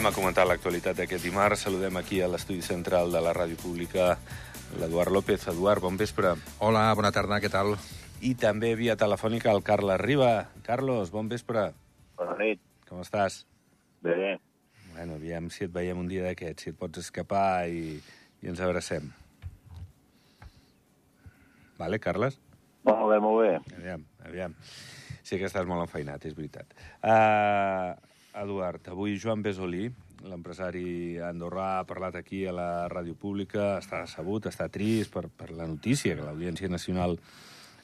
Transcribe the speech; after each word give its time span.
Anem 0.00 0.14
a 0.14 0.16
comentar 0.16 0.46
l'actualitat 0.48 0.96
d'aquest 0.96 1.26
dimarts. 1.26 1.66
Saludem 1.66 1.98
aquí 2.00 2.22
a 2.24 2.28
l'estudi 2.32 2.62
central 2.64 3.10
de 3.12 3.20
la 3.20 3.34
Ràdio 3.36 3.58
Pública 3.60 4.14
l'Eduard 4.80 5.12
López. 5.12 5.42
Eduard, 5.52 5.82
bon 5.84 5.98
vespre. 6.00 6.30
Hola, 6.64 6.86
bona 6.96 7.10
tarda, 7.12 7.36
què 7.36 7.50
tal? 7.52 7.74
I 8.24 8.30
també 8.40 8.70
via 8.80 8.96
telefònica 8.96 9.52
el 9.52 9.60
Carles 9.60 10.00
Riba. 10.00 10.30
Carlos, 10.64 11.12
bon 11.12 11.28
vespre. 11.28 11.66
Bona 12.16 12.38
nit. 12.40 12.64
Com 12.88 13.04
estàs? 13.04 13.42
Bé. 14.00 14.38
Bueno, 14.94 15.20
aviam 15.20 15.52
si 15.52 15.68
et 15.68 15.76
veiem 15.76 16.00
un 16.00 16.08
dia 16.08 16.24
d'aquests, 16.30 16.64
si 16.64 16.72
et 16.72 16.80
pots 16.80 17.04
escapar 17.04 17.68
i, 17.68 17.98
i 18.40 18.48
ens 18.48 18.64
abracem. 18.64 19.12
Vale, 21.76 22.00
Carles? 22.00 22.40
Molt 22.88 23.10
bé, 23.12 23.20
molt 23.20 23.42
bé. 23.44 23.56
Aviam, 23.82 24.08
aviam. 24.24 24.56
Sí 25.20 25.36
que 25.36 25.52
estàs 25.52 25.68
molt 25.68 25.84
enfeinat, 25.84 26.24
és 26.24 26.40
veritat. 26.40 26.72
Uh, 27.04 28.00
Eduard, 28.34 28.86
avui 28.88 29.16
Joan 29.18 29.42
Besolí, 29.42 29.88
l'empresari 30.22 31.18
andorrà, 31.24 31.80
ha 31.80 31.86
parlat 31.88 32.14
aquí 32.20 32.44
a 32.46 32.54
la 32.54 32.70
ràdio 32.92 33.16
pública, 33.18 33.78
està 33.80 34.04
decebut, 34.04 34.46
està 34.46 34.68
trist 34.70 35.10
per, 35.12 35.26
per 35.28 35.50
la 35.50 35.66
notícia 35.66 36.14
que 36.14 36.26
l'Audiència 36.26 36.70
Nacional 36.70 37.16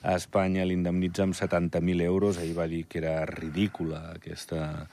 a 0.07 0.15
Espanya 0.15 0.67
l'indemnitza 0.69 1.25
amb 1.27 1.35
70.000 1.35 2.05
euros. 2.07 2.39
Ahir 2.39 2.55
va 2.55 2.69
dir 2.71 2.85
que 2.87 3.01
era 3.03 3.25
ridícula 3.27 4.13
aquesta 4.13 4.87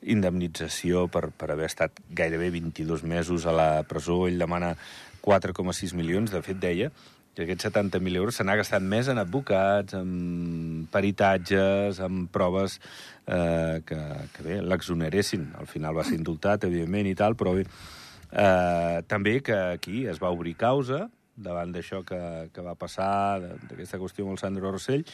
indemnització 0.00 1.06
per, 1.12 1.28
per 1.36 1.50
haver 1.52 1.68
estat 1.68 2.00
gairebé 2.08 2.48
22 2.54 3.04
mesos 3.04 3.44
a 3.44 3.52
la 3.52 3.68
presó. 3.88 4.22
Ell 4.28 4.40
demana 4.40 4.72
4,6 5.20 5.92
milions. 5.98 6.32
De 6.32 6.40
fet, 6.46 6.60
deia 6.62 6.92
que 7.34 7.44
aquests 7.44 7.68
70.000 7.70 8.20
euros 8.20 8.38
se 8.38 8.46
n'ha 8.46 8.56
gastat 8.58 8.84
més 8.84 9.10
en 9.10 9.18
advocats, 9.22 9.96
en 9.98 10.86
peritatges, 10.92 11.98
en 12.04 12.24
proves 12.32 12.78
eh, 13.26 13.82
que, 13.86 14.00
que 14.36 14.46
bé, 14.46 14.60
l'exoneressin. 14.62 15.50
Al 15.58 15.68
final 15.70 15.98
va 15.98 16.06
ser 16.06 16.18
indultat, 16.20 16.68
evidentment, 16.68 17.10
i 17.10 17.18
tal, 17.18 17.36
però 17.38 17.56
bé, 17.58 17.66
eh, 18.30 19.02
també 19.10 19.40
que 19.44 19.58
aquí 19.74 20.06
es 20.10 20.22
va 20.22 20.32
obrir 20.34 20.56
causa 20.60 21.08
davant 21.34 21.72
d'això 21.74 22.02
que, 22.06 22.20
que 22.54 22.62
va 22.62 22.76
passar, 22.78 23.40
d'aquesta 23.42 23.98
qüestió 23.98 24.24
amb 24.24 24.36
el 24.36 24.40
Sandro 24.40 24.70
Rossell, 24.70 25.04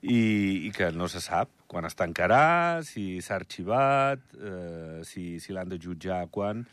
i, 0.00 0.20
i 0.68 0.70
que 0.74 0.90
no 0.96 1.08
se 1.12 1.20
sap 1.20 1.50
quan 1.68 1.84
es 1.88 1.96
tancarà, 1.98 2.80
si 2.86 3.20
s'ha 3.24 3.36
arxivat, 3.36 4.24
eh, 4.38 5.00
si, 5.04 5.36
si 5.44 5.52
l'han 5.52 5.68
de 5.68 5.80
jutjar 5.82 6.24
quan... 6.32 6.64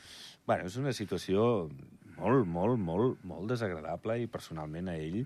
Bueno, 0.46 0.68
és 0.70 0.76
una 0.78 0.94
situació 0.94 1.66
molt, 2.20 2.48
molt, 2.48 2.80
molt, 2.80 3.22
molt 3.28 3.52
desagradable 3.52 4.18
i 4.24 4.28
personalment 4.32 4.90
a 4.92 4.96
ell 4.98 5.22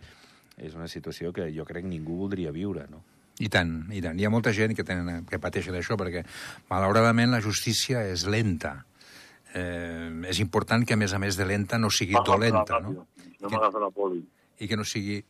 és 0.59 0.75
una 0.75 0.89
situació 0.91 1.31
que 1.35 1.47
jo 1.55 1.65
crec 1.67 1.85
ningú 1.87 2.17
voldria 2.19 2.51
viure, 2.55 2.85
no? 2.91 3.01
I 3.39 3.47
tant, 3.47 3.85
i 3.95 4.01
tant. 4.03 4.19
Hi 4.19 4.25
ha 4.27 4.31
molta 4.33 4.51
gent 4.51 4.73
que, 4.75 4.83
tenen, 4.83 5.23
que 5.29 5.39
pateix 5.39 5.69
d'això, 5.71 5.95
perquè, 5.99 6.25
malauradament, 6.67 7.31
la 7.31 7.39
justícia 7.39 8.01
és 8.11 8.25
lenta. 8.27 8.73
Eh, 9.55 10.09
és 10.27 10.41
important 10.43 10.83
que, 10.85 10.97
a 10.97 10.99
més 10.99 11.13
a 11.15 11.19
més 11.23 11.37
de 11.39 11.47
lenta, 11.47 11.79
no 11.79 11.87
sigui 11.89 12.19
dolenta, 12.27 12.81
no? 12.83 13.05
No 13.39 13.51
m'agafa 13.53 13.79
la 13.79 13.89
poli. 13.95 14.19
I 14.59 14.67
que 14.67 14.75
no 14.75 14.83
sigui... 14.83 15.21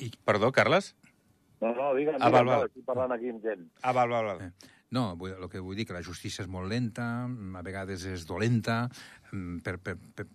I... 0.00 0.08
Perdó, 0.24 0.48
Carles? 0.56 0.94
No, 1.60 1.74
no, 1.76 1.90
digue'm, 1.94 2.16
Ah, 2.16 2.30
digue'm, 2.30 2.32
val, 2.32 2.48
val. 2.48 2.64
estic 2.70 2.86
parlant 2.88 3.12
aquí 3.14 3.28
amb 3.34 3.44
gent. 3.44 3.68
Ah, 3.82 3.92
val, 3.92 4.08
val, 4.08 4.32
val. 4.32 4.40
Eh, 4.48 4.72
No, 4.94 5.16
vull, 5.18 5.32
el 5.34 5.48
que 5.50 5.58
vull 5.58 5.74
dir 5.74 5.86
que 5.88 5.94
la 5.96 6.04
justícia 6.06 6.44
és 6.44 6.48
molt 6.50 6.68
lenta, 6.70 7.04
a 7.26 7.62
vegades 7.66 8.04
és 8.06 8.24
dolenta, 8.28 8.84
mm, 9.32 9.56
per, 9.66 9.78
per, 9.82 9.96
per, 10.14 10.26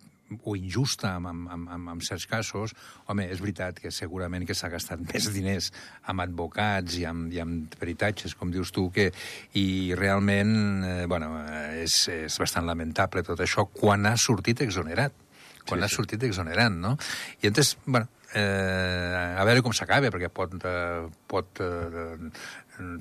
o 0.44 0.56
injusta 0.56 1.14
en, 1.16 1.26
en, 1.26 1.66
en, 1.74 1.88
en 1.94 2.02
certs 2.04 2.26
casos. 2.30 2.74
Home, 3.10 3.26
és 3.32 3.42
veritat 3.42 3.80
que 3.82 3.92
segurament 3.94 4.46
que 4.48 4.56
s'ha 4.56 4.70
gastat 4.72 5.02
més 5.10 5.30
diners 5.34 5.70
amb 6.10 6.24
advocats 6.26 6.98
i 7.00 7.06
amb, 7.08 7.30
i 7.34 7.42
amb 7.42 7.74
peritatges, 7.80 8.36
com 8.38 8.52
dius 8.52 8.72
tu, 8.74 8.88
que, 8.94 9.10
i 9.58 9.96
realment, 9.98 10.54
eh, 10.86 11.02
bueno, 11.10 11.32
és, 11.80 12.02
és 12.14 12.38
bastant 12.40 12.68
lamentable 12.68 13.24
tot 13.26 13.40
això 13.40 13.66
quan 13.72 14.06
ha 14.10 14.16
sortit 14.20 14.62
exonerat 14.66 15.26
quan 15.60 15.78
Sí, 15.78 15.82
sí, 15.82 15.84
ha 15.84 15.88
sí. 15.88 15.94
sortit 15.94 16.22
exonerant, 16.24 16.78
no? 16.80 16.96
I 17.42 17.46
entonces, 17.46 17.76
bueno, 17.84 18.08
eh, 18.34 19.34
a 19.36 19.44
veure 19.44 19.62
com 19.62 19.74
s'acaba, 19.76 20.10
perquè 20.12 20.30
pot, 20.32 20.54
eh, 20.64 21.06
pot 21.30 21.60
eh, 21.62 22.16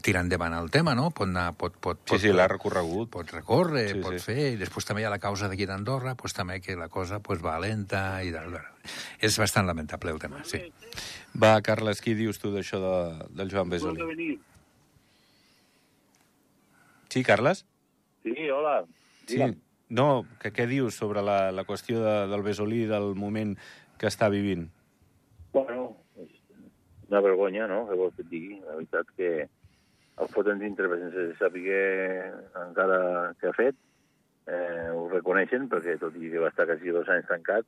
tirar 0.03 0.21
endavant 0.25 0.53
el 0.57 0.69
tema, 0.71 0.93
no? 0.95 1.09
Pot 1.11 1.27
anar, 1.29 1.53
pot, 1.57 1.75
pot, 1.77 1.99
Sí, 2.05 2.11
pot, 2.13 2.21
sí, 2.23 2.31
l'ha 2.33 2.47
recorregut. 2.47 3.09
pot 3.09 3.31
recórrer, 3.31 3.87
Sí, 3.89 3.95
sí, 3.95 4.01
pot 4.01 4.13
sí. 4.13 4.19
sí. 4.19 4.25
fer, 4.25 4.47
i 4.53 4.57
després 4.59 4.85
també 4.85 5.01
hi 5.01 5.05
ha 5.05 5.11
la 5.13 5.19
causa 5.19 5.47
d'aquí 5.49 5.65
d'Andorra, 5.69 6.15
pues, 6.15 6.33
també 6.33 6.59
que 6.61 6.75
la 6.75 6.89
cosa 6.89 7.19
pues, 7.19 7.43
va 7.43 7.57
lenta 7.59 8.23
i 8.23 8.31
tal. 8.31 8.57
És 9.19 9.37
bastant 9.39 9.65
lamentable 9.67 10.11
el 10.11 10.19
tema, 10.19 10.43
sí. 10.43 10.61
Va, 11.39 11.61
Carles, 11.61 12.01
qui 12.01 12.13
dius 12.17 12.39
tu 12.39 12.51
d'això 12.51 12.79
de, 12.83 13.27
del 13.37 13.49
Joan 13.51 13.69
Besolí? 13.69 14.01
venir? 14.03 14.39
Sí, 17.09 17.23
Carles? 17.23 17.65
Sí, 18.23 18.49
hola. 18.49 18.85
Sí. 19.27 19.39
No, 19.89 20.25
que 20.41 20.51
què 20.53 20.67
dius 20.69 20.93
sobre 20.99 21.21
la, 21.25 21.51
la 21.51 21.63
qüestió 21.65 22.03
de, 22.03 22.27
del 22.29 22.43
Besolí, 22.45 22.83
del 22.85 23.15
moment 23.17 23.55
que 23.97 24.05
està 24.09 24.27
vivint? 24.29 24.67
Bueno, 25.53 25.95
és 26.21 26.29
una 27.09 27.21
vergonya, 27.25 27.65
no?, 27.67 27.87
que 27.89 27.97
vols 27.97 28.13
que 28.13 28.21
et 28.21 28.29
digui. 28.29 28.59
La 28.67 28.75
veritat 28.77 29.09
que 29.17 29.31
el 30.19 30.27
foten 30.27 30.59
dintre 30.59 30.89
sense 30.91 31.25
saber 31.39 32.33
encara 32.59 32.99
què 33.39 33.49
ha 33.49 33.55
fet. 33.55 33.77
Eh, 34.49 34.89
ho 34.91 35.05
reconeixen, 35.11 35.67
perquè 35.71 35.95
tot 36.01 36.15
i 36.17 36.31
que 36.31 36.41
va 36.41 36.49
estar 36.49 36.65
quasi 36.67 36.91
dos 36.91 37.09
anys 37.13 37.27
tancat, 37.29 37.67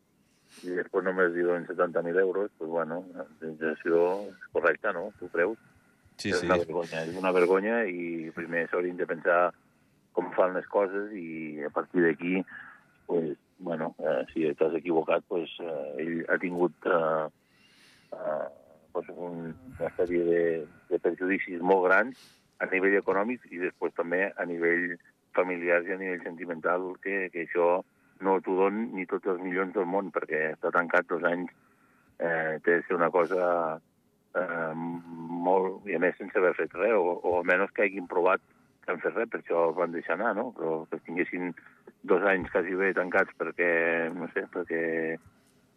i 0.65 0.73
després 0.75 1.05
només 1.05 1.31
diuen 1.35 1.67
70.000 1.69 2.19
euros, 2.19 2.49
doncs, 2.57 2.71
bueno, 2.71 3.03
la 3.15 3.25
indemnització 3.27 4.01
és 4.31 4.47
correcta, 4.55 4.91
no?, 4.97 5.11
tu 5.19 5.29
creus? 5.31 5.59
Sí, 6.17 6.33
és 6.33 6.41
una 6.45 6.57
vergonya, 6.59 7.03
és 7.07 7.19
una 7.21 7.31
vergonya 7.33 7.77
i 7.87 8.31
primer 8.35 8.65
s'haurien 8.69 8.99
de 8.99 9.07
pensar 9.09 9.39
com 10.17 10.27
fan 10.35 10.57
les 10.57 10.67
coses 10.69 11.13
i 11.15 11.61
a 11.65 11.71
partir 11.73 12.03
d'aquí, 12.03 12.41
pues, 13.07 13.37
bueno, 13.61 13.93
eh, 14.01 14.25
si 14.33 14.49
t'has 14.57 14.75
equivocat, 14.81 15.23
pues, 15.29 15.53
eh, 15.63 16.03
ell 16.03 16.19
ha 16.27 16.37
tingut 16.41 16.89
eh, 16.89 17.29
eh, 18.17 18.45
pues, 18.91 19.07
un, 19.15 19.53
una 19.79 19.93
sèrie 19.95 20.27
de, 20.27 20.43
de 20.91 20.99
perjudicis 20.99 21.63
molt 21.63 21.87
grans 21.87 22.27
a 22.61 22.69
nivell 22.71 22.99
econòmic 22.99 23.47
i 23.49 23.61
després 23.61 23.95
també 23.97 24.27
a 24.29 24.45
nivell 24.45 24.95
familiar 25.35 25.81
i 25.87 25.95
a 25.95 25.99
nivell 25.99 26.23
sentimental, 26.25 26.91
que, 27.03 27.27
que 27.33 27.45
això 27.45 27.81
no 28.21 28.37
t'ho 28.45 28.57
don 28.59 28.81
ni 28.95 29.07
tots 29.09 29.27
els 29.33 29.41
milions 29.41 29.73
del 29.75 29.87
món, 29.89 30.11
perquè 30.13 30.51
està 30.53 30.71
tancat 30.75 31.07
dos 31.09 31.23
anys, 31.27 31.51
eh, 32.19 32.59
té 32.63 32.77
de 32.77 32.83
ser 32.85 32.97
una 32.97 33.09
cosa 33.13 33.43
eh, 34.37 34.73
molt, 34.75 35.87
i 35.89 35.97
a 35.97 36.01
més 36.03 36.17
sense 36.19 36.37
haver 36.37 36.53
fet 36.59 36.75
res, 36.77 36.93
o, 36.93 37.17
o 37.17 37.37
almenys 37.39 37.73
que 37.75 37.87
hagin 37.87 38.09
provat 38.11 38.43
que 38.85 38.93
han 38.93 39.01
fet 39.01 39.17
res, 39.17 39.29
per 39.31 39.41
això 39.41 39.67
el 39.69 39.75
van 39.77 39.95
deixar 39.95 40.17
anar, 40.17 40.35
no? 40.37 40.49
Però 40.57 40.83
que 40.91 41.01
tinguessin 41.07 41.53
dos 42.09 42.23
anys 42.29 42.49
quasi 42.53 42.77
bé 42.77 42.91
tancats 42.97 43.33
perquè, 43.39 43.71
no 44.17 44.29
sé, 44.35 44.45
perquè 44.53 44.83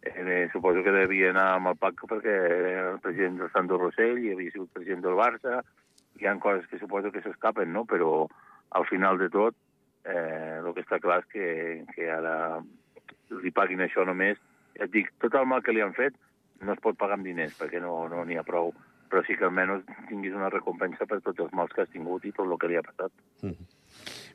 eh, 0.05 0.49
suposo 0.53 0.83
que 0.85 0.93
devia 0.93 1.31
anar 1.33 1.47
amb 1.55 1.73
el 1.73 1.81
PAC 1.81 2.05
perquè 2.09 2.35
era 2.45 2.91
el 2.93 3.01
president 3.01 3.41
del 3.41 3.51
Santo 3.53 3.77
Rossell 3.81 4.21
i 4.21 4.33
havia 4.33 4.53
sigut 4.53 4.73
president 4.73 5.05
del 5.05 5.17
Barça, 5.17 5.61
hi 6.19 6.27
ha 6.27 6.35
coses 6.39 6.67
que 6.71 6.79
suposo 6.79 7.11
que 7.11 7.21
s'escapen, 7.23 7.71
no? 7.73 7.85
Però 7.85 8.27
al 8.79 8.85
final 8.89 9.17
de 9.17 9.29
tot, 9.29 9.55
eh, 10.05 10.61
el 10.61 10.73
que 10.73 10.83
està 10.85 10.99
clar 11.03 11.21
és 11.23 11.29
que, 11.31 11.47
que 11.93 12.09
ara 12.11 12.35
li 13.43 13.51
paguin 13.51 13.83
això 13.85 14.05
només. 14.07 14.39
Et 14.75 14.91
dic, 14.91 15.11
tot 15.23 15.35
el 15.35 15.47
mal 15.49 15.63
que 15.63 15.75
li 15.75 15.83
han 15.83 15.95
fet 15.95 16.17
no 16.65 16.73
es 16.73 16.81
pot 16.83 16.97
pagar 16.97 17.19
amb 17.19 17.27
diners, 17.27 17.55
perquè 17.59 17.81
no 17.83 18.07
n'hi 18.07 18.35
no 18.35 18.41
ha 18.41 18.47
prou, 18.47 18.73
però 19.11 19.23
sí 19.25 19.35
que 19.37 19.47
almenys 19.47 19.85
tinguis 20.09 20.35
una 20.35 20.51
recompensa 20.53 21.07
per 21.09 21.21
tots 21.21 21.43
els 21.45 21.53
mals 21.53 21.73
que 21.75 21.83
has 21.83 21.91
tingut 21.93 22.25
i 22.25 22.33
tot 22.35 22.47
el 22.47 22.57
que 22.59 22.71
li 22.71 22.79
ha 22.79 22.85
passat. 22.85 23.11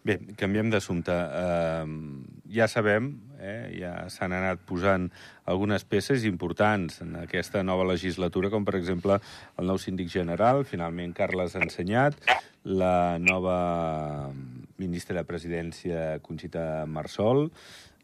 Bé, 0.00 0.17
canviem 0.41 0.70
d'assumpte. 0.73 1.12
Uh, 1.12 2.23
ja 2.49 2.67
sabem, 2.73 3.12
eh, 3.38 3.69
ja 3.79 3.93
s'han 4.08 4.32
anat 4.32 4.62
posant 4.67 5.11
algunes 5.44 5.85
peces 5.85 6.25
importants 6.25 7.02
en 7.05 7.19
aquesta 7.20 7.62
nova 7.62 7.85
legislatura, 7.85 8.50
com 8.50 8.64
per 8.64 8.79
exemple 8.79 9.19
el 9.61 9.69
nou 9.69 9.79
síndic 9.79 10.08
general, 10.12 10.64
finalment 10.64 11.12
Carles 11.17 11.55
ensenyat, 11.58 12.17
la 12.64 13.19
nova 13.20 14.32
ministra 14.81 15.20
de 15.20 15.26
Presidència 15.29 16.19
Conxita 16.25 16.87
Marsol, 16.88 17.50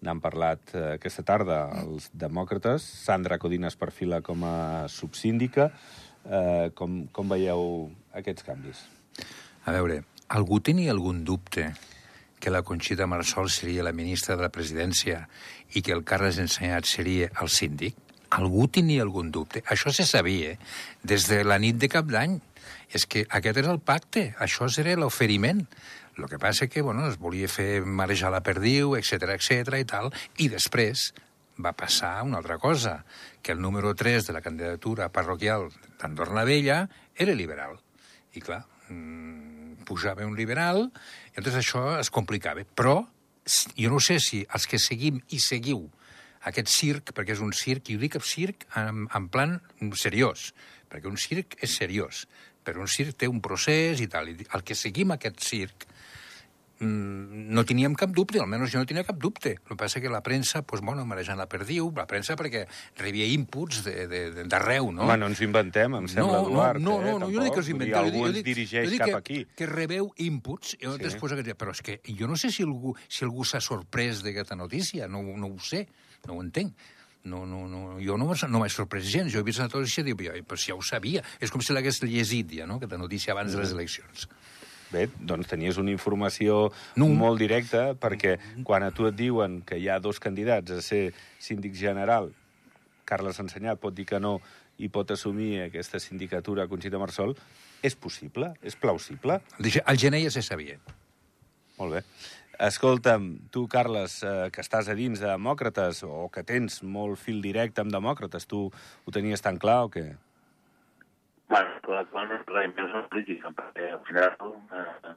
n'han 0.05 0.21
parlat 0.21 0.75
eh, 0.75 0.85
aquesta 0.97 1.25
tarda 1.27 1.63
els 1.83 2.11
demòcrates, 2.13 2.85
Sandra 3.07 3.41
Codina 3.41 3.73
es 3.73 3.79
perfila 3.81 4.21
com 4.23 4.45
a 4.45 4.59
subsíndica. 4.93 5.71
Eh, 6.27 6.69
com, 6.75 7.05
com 7.15 7.31
veieu 7.31 7.89
aquests 8.19 8.45
canvis? 8.47 8.83
A 9.67 9.73
veure, 9.75 10.03
algú 10.29 10.61
tenia 10.61 10.91
algun 10.93 11.25
dubte 11.25 11.73
que 12.41 12.51
la 12.51 12.63
Conxita 12.63 13.07
Marsol 13.07 13.51
seria 13.51 13.85
la 13.87 13.93
ministra 13.93 14.37
de 14.37 14.45
la 14.45 14.53
presidència 14.53 15.27
i 15.75 15.83
que 15.83 15.95
el 15.95 16.05
Carles 16.05 16.39
Ensenyat 16.43 16.87
seria 16.87 17.31
el 17.41 17.49
síndic? 17.49 17.97
Algú 18.37 18.67
tenia 18.69 19.05
algun 19.07 19.31
dubte? 19.33 19.63
Això 19.71 19.93
se 19.95 20.05
sabia 20.05 20.57
des 21.03 21.29
de 21.31 21.43
la 21.45 21.59
nit 21.63 21.79
de 21.79 21.89
cap 21.89 22.09
d'any. 22.11 22.41
És 22.93 23.07
que 23.07 23.25
aquest 23.31 23.59
era 23.63 23.73
el 23.73 23.81
pacte, 23.81 24.35
això 24.39 24.69
era 24.79 24.97
l'oferiment. 24.99 25.63
El 26.17 26.29
que 26.29 26.39
passa 26.39 26.67
que, 26.67 26.83
bueno, 26.83 27.07
es 27.09 27.19
volia 27.19 27.49
fer 27.49 27.85
marejar 27.85 28.31
la 28.33 28.43
perdiu, 28.43 28.97
etc 28.97 29.37
etc 29.37 29.81
i 29.81 29.85
tal, 29.85 30.13
i 30.39 30.49
després 30.49 31.13
va 31.63 31.73
passar 31.73 32.23
una 32.25 32.39
altra 32.39 32.59
cosa, 32.59 33.05
que 33.43 33.53
el 33.53 33.61
número 33.61 33.95
3 33.95 34.27
de 34.27 34.33
la 34.33 34.43
candidatura 34.43 35.11
parroquial 35.11 35.69
d'Andorra 36.01 36.35
la 36.41 36.45
Vella 36.45 36.79
era 37.15 37.35
liberal. 37.35 37.79
I 38.35 38.41
clar, 38.41 38.65
mm, 38.89 39.66
pujava 39.87 40.27
un 40.27 40.37
liberal, 40.39 40.89
i 41.33 41.39
entonces 41.39 41.63
això 41.63 41.97
es 42.01 42.11
complicava. 42.11 42.65
Però 42.77 42.99
jo 43.79 43.93
no 43.93 44.01
sé 44.03 44.19
si 44.21 44.43
els 44.53 44.67
que 44.67 44.81
seguim 44.83 45.21
i 45.31 45.41
seguiu 45.43 45.87
aquest 46.51 46.71
circ, 46.71 47.13
perquè 47.15 47.35
és 47.35 47.43
un 47.43 47.55
circ, 47.57 47.91
i 47.91 47.97
ho 47.97 48.03
dic 48.03 48.19
circ 48.23 48.67
en, 48.79 49.07
en 49.15 49.29
plan 49.33 49.59
seriós, 49.99 50.53
perquè 50.91 51.11
un 51.11 51.19
circ 51.19 51.57
és 51.63 51.75
seriós, 51.79 52.27
però 52.67 52.83
un 52.83 52.91
circ 52.91 53.17
té 53.19 53.31
un 53.31 53.41
procés 53.43 54.03
i 54.03 54.09
tal. 54.11 54.31
I 54.31 54.47
el 54.55 54.67
que 54.67 54.75
seguim 54.79 55.15
aquest 55.15 55.43
circ 55.43 55.87
no 56.81 57.65
teníem 57.65 57.95
cap 57.97 58.11
dubte, 58.13 58.39
almenys 58.39 58.71
jo 58.73 58.79
no 58.79 58.87
tenia 58.87 59.05
cap 59.05 59.17
dubte. 59.17 59.55
El 59.57 59.69
que 59.71 59.77
passa 59.77 60.01
que 60.01 60.11
la 60.13 60.23
premsa, 60.23 60.63
pues, 60.63 60.83
bueno, 60.83 61.07
marejant 61.07 61.39
la 61.39 61.47
perdiu, 61.49 61.91
la 61.97 62.07
premsa 62.07 62.37
perquè 62.37 62.67
rebia 62.99 63.25
inputs 63.27 63.83
de- 63.85 64.07
de- 64.07 64.31
de- 64.33 64.45
d'arreu, 64.45 64.93
no? 64.93 65.03
Home, 65.03 65.17
no 65.17 65.27
ens 65.27 65.41
inventem, 65.41 65.95
em 65.95 66.07
sembla, 66.09 66.33
no, 66.43 66.49
Eduard. 66.49 66.81
no, 66.81 67.01
eh, 67.01 67.05
no, 67.13 67.19
no, 67.19 67.31
jo 67.31 67.39
no 67.39 67.45
dic 67.45 67.55
que 67.55 67.63
dir, 67.63 67.71
inventeu. 67.71 67.99
Algú 68.03 68.27
ens 68.27 68.43
dirigeix 68.45 68.85
jo 68.85 68.91
dic 68.91 68.99
cap 69.01 69.09
que, 69.09 69.15
aquí. 69.17 69.47
Que 69.57 69.67
rebeu 69.67 70.13
inputs, 70.19 70.75
i 70.75 70.87
Sí. 71.11 71.17
posa 71.19 71.37
que... 71.37 71.55
Però 71.57 71.71
és 71.71 71.81
que 71.81 72.01
jo 72.05 72.27
no 72.29 72.37
sé 72.37 72.51
si 72.51 72.63
algú, 72.63 72.95
si 73.09 73.25
algú 73.25 73.45
s'ha 73.45 73.61
sorprès 73.61 74.23
d'aquesta 74.23 74.55
notícia, 74.55 75.09
no, 75.09 75.23
no 75.23 75.47
ho 75.47 75.59
sé, 75.59 75.89
no 76.27 76.35
ho 76.35 76.43
entenc. 76.43 76.75
No, 77.25 77.45
no, 77.45 77.67
no, 77.67 77.99
jo 77.99 78.17
no, 78.17 78.27
no 78.49 78.59
m'he 78.61 78.69
sorprès 78.69 79.05
gens. 79.11 79.33
Jo 79.33 79.41
he 79.41 79.43
vist 79.43 79.59
la 79.59 79.67
notícia 79.67 80.01
i 80.03 80.05
dic, 80.05 80.21
"Ja, 80.23 80.33
però 80.47 80.57
si 80.57 80.67
ja 80.71 80.75
ho 80.77 80.83
sabia. 80.83 81.23
És 81.41 81.51
com 81.51 81.61
si 81.61 81.73
l'hagués 81.73 82.01
llegit 82.03 82.53
ja, 82.53 82.67
no?, 82.67 82.77
aquesta 82.77 82.97
notícia 82.99 83.33
abans 83.33 83.51
de 83.53 83.59
les 83.59 83.73
eleccions. 83.73 84.29
Bé, 84.93 85.09
doncs 85.19 85.49
tenies 85.51 85.79
una 85.83 85.91
informació 85.91 86.71
No. 86.97 87.09
molt 87.09 87.39
directa, 87.43 87.95
perquè 87.99 88.39
quan 88.65 88.85
a 88.87 88.93
tu 88.95 89.07
et 89.09 89.17
diuen 89.19 89.63
que 89.67 89.79
hi 89.79 89.89
ha 89.89 89.99
dos 89.99 90.21
candidats 90.21 90.71
a 90.71 90.81
ser 90.83 91.13
síndic 91.43 91.75
general, 91.75 92.33
Carles 93.05 93.39
Ensenyat 93.41 93.79
pot 93.81 93.95
dir 93.95 94.07
que 94.07 94.21
no 94.21 94.41
i 94.79 94.89
pot 94.89 95.11
assumir 95.11 95.63
aquesta 95.63 95.99
sindicatura 96.03 96.65
a 96.65 96.69
Conxita 96.69 96.99
Marsol, 96.99 97.37
és 97.83 97.95
possible? 97.95 98.53
És 98.63 98.77
plausible? 98.77 99.41
Al 99.85 99.97
gener 99.99 100.23
ja 100.25 100.31
se 100.31 100.43
sabia. 100.43 100.79
Molt 101.79 101.93
bé. 101.95 102.03
Escolta'm, 102.59 103.51
tu, 103.53 103.67
Carles, 103.69 104.23
eh, 104.25 104.49
que 104.51 104.63
estàs 104.63 104.89
a 104.89 104.95
dins 104.97 105.21
de 105.21 105.27
Demòcrates, 105.29 106.03
o 106.09 106.31
que 106.33 106.43
tens 106.43 106.83
molt 106.83 107.19
fil 107.21 107.43
directe 107.45 107.83
amb 107.83 107.93
Demòcrates, 107.93 108.47
tu 108.49 108.71
ho 108.71 109.13
tenies 109.13 109.43
tan 109.45 109.59
clar 109.59 109.83
o 109.85 109.91
què? 109.93 110.17
Bueno, 111.57 111.81
clar, 111.81 112.05
clar, 112.13 112.27
no 112.29 112.37
més 112.53 112.91
una 112.91 113.07
política, 113.09 113.49
perquè 113.57 113.87
al 113.95 114.03
final 114.05 114.51
eh, 114.77 115.13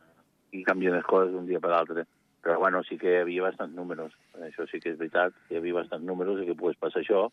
hi 0.55 0.61
canvien 0.63 0.93
les 0.95 1.03
coses 1.03 1.33
d'un 1.33 1.49
dia 1.49 1.59
per 1.59 1.73
l'altre. 1.73 2.05
Però, 2.39 2.55
bueno, 2.61 2.79
sí 2.87 2.95
que 3.01 3.11
hi 3.11 3.17
havia 3.25 3.43
bastants 3.43 3.75
números. 3.75 4.13
Això 4.45 4.63
sí 4.69 4.79
que 4.79 4.93
és 4.93 4.99
veritat, 5.01 5.35
hi 5.51 5.57
havia 5.59 5.75
bastants 5.81 6.07
números 6.07 6.39
i 6.39 6.47
que 6.47 6.55
pogués 6.55 6.79
passar 6.79 7.01
això, 7.01 7.25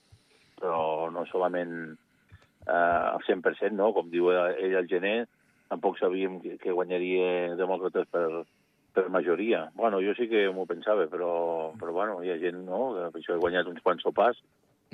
però 0.58 0.80
no 1.14 1.22
solament 1.30 1.76
eh, 1.92 2.74
al 2.74 3.22
100%, 3.28 3.78
no? 3.78 3.92
Com 3.94 4.10
diu 4.10 4.32
ell 4.34 4.74
al 4.80 4.90
gener, 4.90 5.28
tampoc 5.70 6.02
sabíem 6.02 6.40
que, 6.42 6.56
que 6.58 6.74
guanyaria 6.74 7.54
demòcrates 7.62 8.10
per, 8.10 8.26
per 8.90 9.06
majoria. 9.14 9.68
Bueno, 9.78 10.02
jo 10.02 10.18
sí 10.18 10.26
que 10.32 10.48
m'ho 10.50 10.66
pensava, 10.66 11.06
però, 11.12 11.30
però 11.78 11.94
bueno, 11.94 12.18
hi 12.26 12.34
ha 12.34 12.40
gent, 12.42 12.64
no?, 12.66 12.88
que 13.14 13.22
això 13.22 13.38
he 13.38 13.44
guanyat 13.46 13.70
uns 13.70 13.86
quants 13.86 14.02
sopars, 14.02 14.42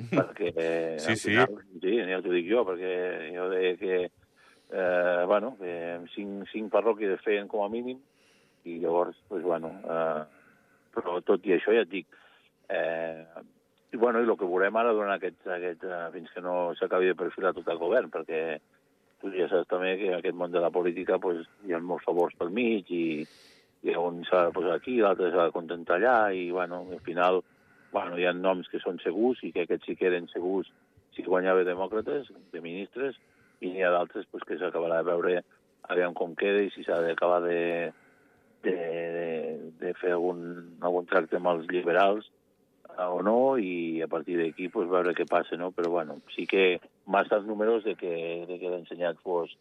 perquè... 0.19 0.51
Eh, 0.55 0.97
Sí, 0.99 1.11
al 1.11 1.17
sí. 1.17 1.29
Final, 1.31 1.57
sí, 1.81 1.95
ja 2.09 2.21
t'ho 2.21 2.33
dic 2.33 2.49
jo, 2.49 2.63
perquè 2.67 2.93
jo 3.35 3.47
deia 3.51 3.77
que, 3.79 3.99
eh, 4.73 5.23
bueno, 5.29 5.55
que 5.59 5.73
cinc, 6.15 6.47
cinc 6.51 6.71
parròquies 6.73 7.21
feien 7.25 7.47
com 7.51 7.65
a 7.65 7.69
mínim, 7.71 7.99
i 8.65 8.77
llavors, 8.79 9.17
pues, 9.27 9.43
bueno, 9.43 9.73
eh, 9.83 10.21
però 10.93 11.17
tot 11.25 11.45
i 11.47 11.55
això 11.57 11.73
ja 11.75 11.83
et 11.83 11.91
dic, 11.91 12.07
eh, 12.69 13.25
i, 13.93 13.97
bueno, 13.97 14.21
i 14.21 14.27
el 14.29 14.37
que 14.37 14.47
veurem 14.49 14.77
ara 14.79 14.93
durant 14.95 15.13
aquest, 15.13 15.41
aquest, 15.47 15.83
eh, 15.83 16.05
fins 16.13 16.31
que 16.33 16.41
no 16.41 16.73
s'acabi 16.79 17.11
de 17.11 17.17
perfilar 17.19 17.53
tot 17.53 17.67
el 17.69 17.81
govern, 17.81 18.09
perquè 18.13 18.43
tu 19.21 19.31
ja 19.35 19.47
saps 19.51 19.69
també 19.71 19.95
que 19.99 20.09
en 20.11 20.19
aquest 20.19 20.35
món 20.35 20.51
de 20.51 20.61
la 20.63 20.71
política 20.73 21.19
pues, 21.21 21.45
hi 21.67 21.73
ha 21.73 21.79
molts 21.79 22.05
favors 22.07 22.35
pel 22.39 22.49
mig 22.55 22.89
i, 22.91 23.23
i 23.83 23.95
un 23.99 24.23
s'ha 24.27 24.47
de 24.47 24.55
posar 24.55 24.77
aquí, 24.77 24.97
l'altre 24.99 25.29
s'ha 25.31 25.49
de 25.49 25.55
contentar 25.55 25.99
allà, 25.99 26.17
i 26.35 26.49
bueno, 26.51 26.85
al 26.91 27.03
final 27.05 27.43
bueno, 27.93 28.17
hi 28.17 28.25
ha 28.27 28.33
noms 28.33 28.67
que 28.71 28.81
són 28.81 28.99
segurs 29.03 29.39
i 29.45 29.53
que 29.55 29.63
aquests 29.67 29.87
sí 29.87 29.95
que 29.95 30.09
eren 30.09 30.27
segurs 30.33 30.69
si 31.13 31.23
guanyava 31.23 31.63
demòcrates, 31.67 32.29
de 32.51 32.61
ministres, 32.61 33.17
i 33.61 33.71
n'hi 33.71 33.83
ha 33.85 33.91
d'altres 33.93 34.25
pues, 34.31 34.43
que 34.47 34.57
s'acabarà 34.59 35.01
de 35.01 35.09
veure 35.11 35.33
aviam 35.93 36.15
com 36.17 36.35
queda 36.39 36.63
i 36.63 36.71
si 36.73 36.83
s'ha 36.85 36.99
d'acabar 37.03 37.41
de, 37.45 37.91
de, 38.63 38.73
de, 39.17 39.27
de 39.81 39.91
fer 39.99 40.13
algun, 40.15 40.41
algun 40.81 41.07
tracte 41.09 41.37
amb 41.39 41.51
els 41.53 41.67
liberals 41.71 42.29
eh, 42.97 43.05
o 43.05 43.21
no, 43.25 43.57
i 43.59 44.01
a 44.03 44.09
partir 44.11 44.39
d'aquí 44.39 44.69
pues, 44.73 44.89
veure 44.91 45.15
què 45.17 45.27
passa, 45.29 45.59
no? 45.59 45.71
Però 45.75 45.91
bueno, 45.93 46.19
sí 46.35 46.47
que 46.49 46.79
massa 47.05 47.39
els 47.39 47.47
números 47.49 47.85
de 47.87 47.95
que, 47.99 48.15
de 48.49 48.59
que 48.59 48.71
l'ensenyat 48.71 49.19
fos, 49.27 49.53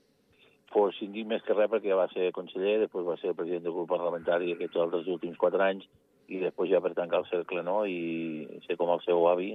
fos 0.73 0.97
síndic 0.99 1.29
més 1.29 1.45
que 1.47 1.57
res 1.59 1.71
perquè 1.71 1.93
ja 1.93 2.01
va 2.01 2.09
ser 2.15 2.33
conseller, 2.37 2.79
després 2.85 3.07
va 3.09 3.19
ser 3.21 3.37
president 3.39 3.67
del 3.67 3.77
grup 3.77 3.91
parlamentari 3.93 4.55
aquests 4.55 4.81
altres 4.87 5.11
últims 5.11 5.39
quatre 5.41 5.67
anys, 5.69 5.91
i 6.33 6.41
després 6.41 6.71
ja 6.73 6.81
per 6.81 6.95
tancar 6.97 7.23
el 7.23 7.31
cercle, 7.31 7.63
no?, 7.67 7.83
i 7.87 8.61
ser 8.67 8.79
com 8.81 8.93
el 8.95 9.03
seu 9.05 9.27
avi, 9.29 9.53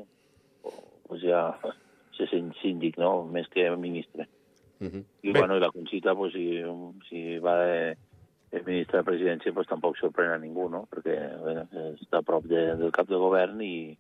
pues 1.08 1.24
ja 1.24 1.42
ser 2.18 2.28
síndic, 2.62 3.00
no?, 3.02 3.24
més 3.26 3.50
que 3.54 3.70
ministre. 3.76 4.28
Uh 4.80 4.88
-huh. 4.88 5.04
I, 5.24 5.32
Bé, 5.32 5.40
bueno, 5.40 5.58
i 5.58 5.60
la 5.60 5.72
Conxita, 5.72 6.14
pues, 6.16 6.34
si, 6.34 6.62
si 7.10 7.40
va 7.40 7.56
de, 7.66 7.98
de 8.52 8.64
ministre 8.64 9.00
de 9.00 9.04
presidència, 9.04 9.54
pues, 9.54 9.68
tampoc 9.68 9.98
sorprèn 9.98 10.32
a 10.32 10.38
ningú, 10.38 10.70
no?, 10.70 10.88
perquè 10.92 11.18
bé, 11.46 11.54
està 12.02 12.20
a 12.20 12.28
prop 12.28 12.44
de, 12.46 12.76
del 12.76 12.92
cap 12.92 13.08
de 13.08 13.18
govern 13.18 13.62
i, 13.62 13.98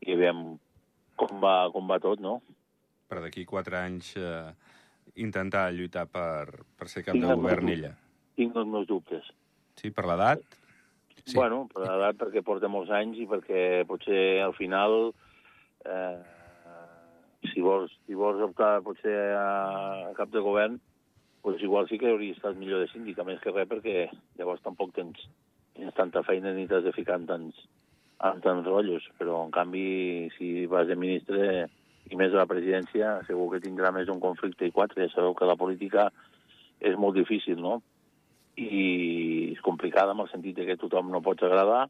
i 0.00 0.14
veiem 0.14 0.58
com 1.16 1.40
va, 1.40 1.70
com 1.72 1.88
va 1.88 1.98
tot, 1.98 2.20
no? 2.20 2.42
per 3.08 3.22
d'aquí 3.22 3.46
quatre 3.46 3.78
anys 3.78 4.12
eh, 4.18 4.50
intentar 5.22 5.68
lluitar 5.74 6.06
per, 6.10 6.66
per 6.76 6.88
ser 6.90 7.04
cap 7.06 7.16
Tinc 7.16 7.26
de 7.26 7.38
govern 7.38 7.72
ella. 7.72 7.92
Tinc 8.36 8.56
els 8.58 8.68
meus 8.68 8.86
dubtes. 8.90 9.28
Sí, 9.78 9.92
per 9.94 10.06
l'edat? 10.08 10.42
Sí. 11.26 11.34
Bueno, 11.34 11.64
per 11.72 11.82
l'edat, 11.82 12.18
perquè 12.20 12.42
porta 12.46 12.68
molts 12.70 12.92
anys 12.94 13.18
i 13.18 13.24
perquè 13.26 13.82
potser 13.88 14.44
al 14.44 14.52
final, 14.54 15.08
eh, 15.82 16.18
si, 17.50 17.64
vols, 17.64 17.90
si 18.06 18.14
vols 18.14 18.44
optar 18.46 18.76
potser 18.86 19.16
a, 19.34 19.48
a 20.06 20.12
cap 20.14 20.30
de 20.30 20.42
govern, 20.44 20.76
pues 21.42 21.62
igual 21.62 21.88
sí 21.90 21.98
que 21.98 22.12
hauria 22.12 22.34
estat 22.34 22.54
millor 22.58 22.84
de 22.84 22.92
síndic, 22.92 23.18
a 23.18 23.26
més 23.26 23.42
que 23.42 23.50
res, 23.50 23.66
perquè 23.70 24.06
llavors 24.38 24.62
tampoc 24.62 24.94
tens, 24.94 25.26
tens 25.74 25.98
tanta 25.98 26.22
feina 26.26 26.54
ni 26.54 26.68
t'has 26.70 26.86
de 26.86 26.94
ficar 26.94 27.18
en 27.18 27.26
tants, 27.26 27.58
en 28.30 28.40
tants 28.46 28.66
rotllos. 28.66 29.10
Però, 29.18 29.42
en 29.46 29.50
canvi, 29.54 30.30
si 30.38 30.66
vas 30.70 30.86
de 30.86 30.98
ministre 30.98 31.66
i 32.10 32.18
més 32.18 32.30
de 32.30 32.38
la 32.38 32.46
presidència, 32.50 33.16
segur 33.26 33.50
que 33.52 33.62
tindrà 33.66 33.90
més 33.94 34.06
d'un 34.06 34.22
conflicte 34.22 34.66
i 34.66 34.74
quatre. 34.74 35.02
Ja 35.06 35.14
sabeu 35.14 35.34
que 35.34 35.50
la 35.50 35.58
política 35.58 36.08
és 36.78 36.94
molt 36.98 37.18
difícil, 37.18 37.58
no? 37.62 37.80
I 38.56 39.52
és 39.52 39.60
complicada 39.64 40.14
en 40.16 40.22
el 40.24 40.30
sentit 40.32 40.58
que 40.64 40.78
tothom 40.80 41.10
no 41.12 41.22
pots 41.24 41.44
agradar 41.44 41.86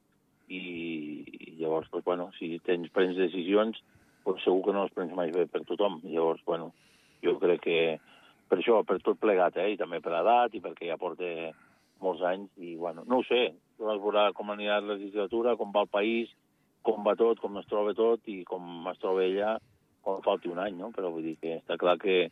i, 0.49 0.61
i 0.61 1.55
llavors, 1.61 1.89
doncs, 1.93 2.05
bueno, 2.07 2.31
si 2.39 2.57
tens 2.67 2.91
prens 2.95 3.17
decisions, 3.19 3.79
doncs 4.27 4.43
segur 4.45 4.65
que 4.67 4.75
no 4.75 4.87
les 4.87 4.95
prens 4.95 5.15
mai 5.15 5.33
bé 5.35 5.47
per 5.51 5.63
tothom. 5.67 6.01
Llavors, 6.05 6.43
bueno, 6.47 6.73
jo 7.23 7.37
crec 7.43 7.63
que 7.67 7.79
per 8.51 8.59
això, 8.59 8.81
per 8.87 8.99
tot 9.03 9.19
plegat, 9.23 9.59
eh, 9.63 9.73
i 9.75 9.79
també 9.79 10.01
per 10.03 10.13
l'edat 10.15 10.55
i 10.55 10.63
perquè 10.63 10.91
ja 10.91 10.99
porta 10.99 11.31
molts 12.03 12.23
anys 12.27 12.51
i, 12.59 12.75
bueno, 12.77 13.07
no 13.07 13.21
ho 13.21 13.27
sé, 13.27 13.47
es 13.55 14.03
veurà 14.03 14.29
com 14.37 14.51
anirà 14.53 14.81
la 14.81 14.95
legislatura, 14.95 15.57
com 15.57 15.73
va 15.75 15.87
el 15.87 15.93
país, 15.93 16.31
com 16.87 17.07
va 17.07 17.17
tot, 17.19 17.41
com 17.43 17.57
es 17.59 17.67
troba 17.71 17.95
tot 17.99 18.29
i 18.31 18.43
com 18.47 18.87
es 18.91 18.99
troba 19.03 19.25
ella 19.25 19.57
quan 20.07 20.23
falti 20.23 20.53
un 20.53 20.61
any, 20.63 20.77
no? 20.79 20.93
Però 20.95 21.11
vull 21.11 21.25
dir 21.27 21.35
que 21.41 21.57
està 21.59 21.79
clar 21.81 21.97
que 21.99 22.29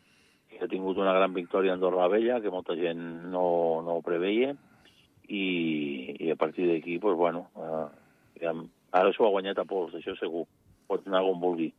ha 0.60 0.68
tingut 0.70 0.98
una 1.00 1.14
gran 1.16 1.34
victòria 1.34 1.72
a 1.72 1.78
Andorra 1.78 2.04
la 2.04 2.12
Vella, 2.12 2.40
que 2.40 2.52
molta 2.52 2.76
gent 2.78 3.00
no, 3.32 3.46
no 3.86 3.98
ho 3.98 4.02
preveia, 4.04 4.54
i, 5.28 5.44
i 6.20 6.30
a 6.30 6.36
partir 6.36 6.68
d'aquí, 6.68 6.98
doncs, 7.02 7.18
bueno, 7.18 7.46
eh, 7.56 8.52
ara 8.92 9.12
s'ho 9.14 9.26
ha 9.26 9.32
guanyat 9.34 9.60
a 9.60 9.66
pols, 9.68 9.94
això 9.98 10.16
segur. 10.20 10.44
Pot 10.90 11.06
anar 11.08 11.22
on 11.24 11.40
vulgui. 11.40 11.70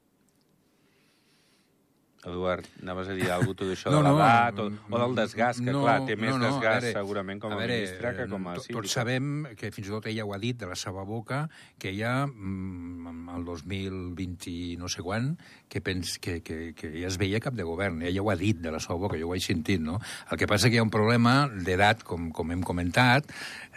Eduard, 2.25 2.65
anaves 2.81 3.09
a 3.11 3.15
dir 3.17 3.27
alguna 3.29 3.53
cosa 3.53 3.69
d'això 3.69 3.91
No, 3.93 3.99
de 4.01 4.09
no, 4.09 4.13
l'edat 4.17 4.61
o, 4.63 4.65
o 4.89 5.01
del 5.01 5.15
desgast, 5.19 5.61
que 5.61 5.73
no, 5.75 5.83
clar, 5.85 5.97
té 6.07 6.15
més 6.17 6.33
no, 6.33 6.39
no, 6.41 6.47
desgast 6.47 6.87
veure, 6.87 6.93
segurament 6.97 7.41
com 7.43 7.53
a, 7.53 7.59
veure, 7.59 7.77
ministre 7.77 8.13
que 8.17 8.27
com 8.31 8.47
a 8.49 8.55
síndic. 8.57 8.77
Tots 8.79 8.95
sabem 8.97 9.29
que 9.59 9.69
fins 9.75 9.91
i 9.91 9.93
tot 9.93 10.07
ella 10.09 10.25
ho 10.25 10.33
ha 10.33 10.39
dit 10.41 10.57
de 10.57 10.69
la 10.69 10.77
seva 10.79 11.05
boca, 11.05 11.43
que 11.81 11.93
ja 11.93 12.15
mm, 12.25 13.27
el 13.35 13.45
2020 13.45 14.49
i 14.49 14.73
no 14.81 14.89
sé 14.89 15.05
quan, 15.05 15.35
que, 15.69 15.81
pens, 15.85 16.15
que, 16.23 16.39
que, 16.45 16.73
que 16.77 16.91
ja 16.95 17.11
es 17.11 17.19
veia 17.21 17.41
cap 17.43 17.53
de 17.57 17.67
govern. 17.67 18.01
Ella 18.05 18.23
ho 18.23 18.31
ha 18.33 18.37
dit 18.39 18.57
de 18.63 18.73
la 18.73 18.81
seva 18.81 18.97
boca, 19.05 19.19
jo 19.21 19.29
ho 19.29 19.37
he 19.37 19.41
sentit, 19.43 19.83
no? 19.83 19.99
El 20.31 20.41
que 20.41 20.49
passa 20.49 20.71
que 20.71 20.79
hi 20.79 20.81
ha 20.81 20.87
un 20.87 20.93
problema 20.93 21.35
d'edat, 21.49 22.01
com, 22.07 22.31
com 22.33 22.53
hem 22.55 22.65
comentat, 22.65 23.29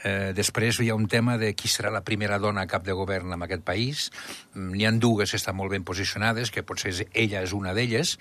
eh, 0.05 0.33
després 0.37 0.81
hi 0.81 0.88
ha 0.88 0.97
un 0.97 1.09
tema 1.11 1.37
de 1.40 1.52
qui 1.59 1.69
serà 1.69 1.93
la 1.93 2.05
primera 2.07 2.40
dona 2.40 2.69
cap 2.71 2.87
de 2.87 2.97
govern 2.97 3.37
en 3.37 3.45
aquest 3.45 3.64
país. 3.67 4.09
Mm, 4.55 4.73
N'hi 4.78 4.88
ha 4.88 4.95
dues 4.99 5.33
que 5.33 5.40
estan 5.40 5.57
molt 5.59 5.75
ben 5.75 5.85
posicionades, 5.85 6.52
que 6.55 6.64
potser 6.64 6.95
ella 7.12 7.43
és 7.45 7.52
una 7.52 7.75
d'elles, 7.76 8.17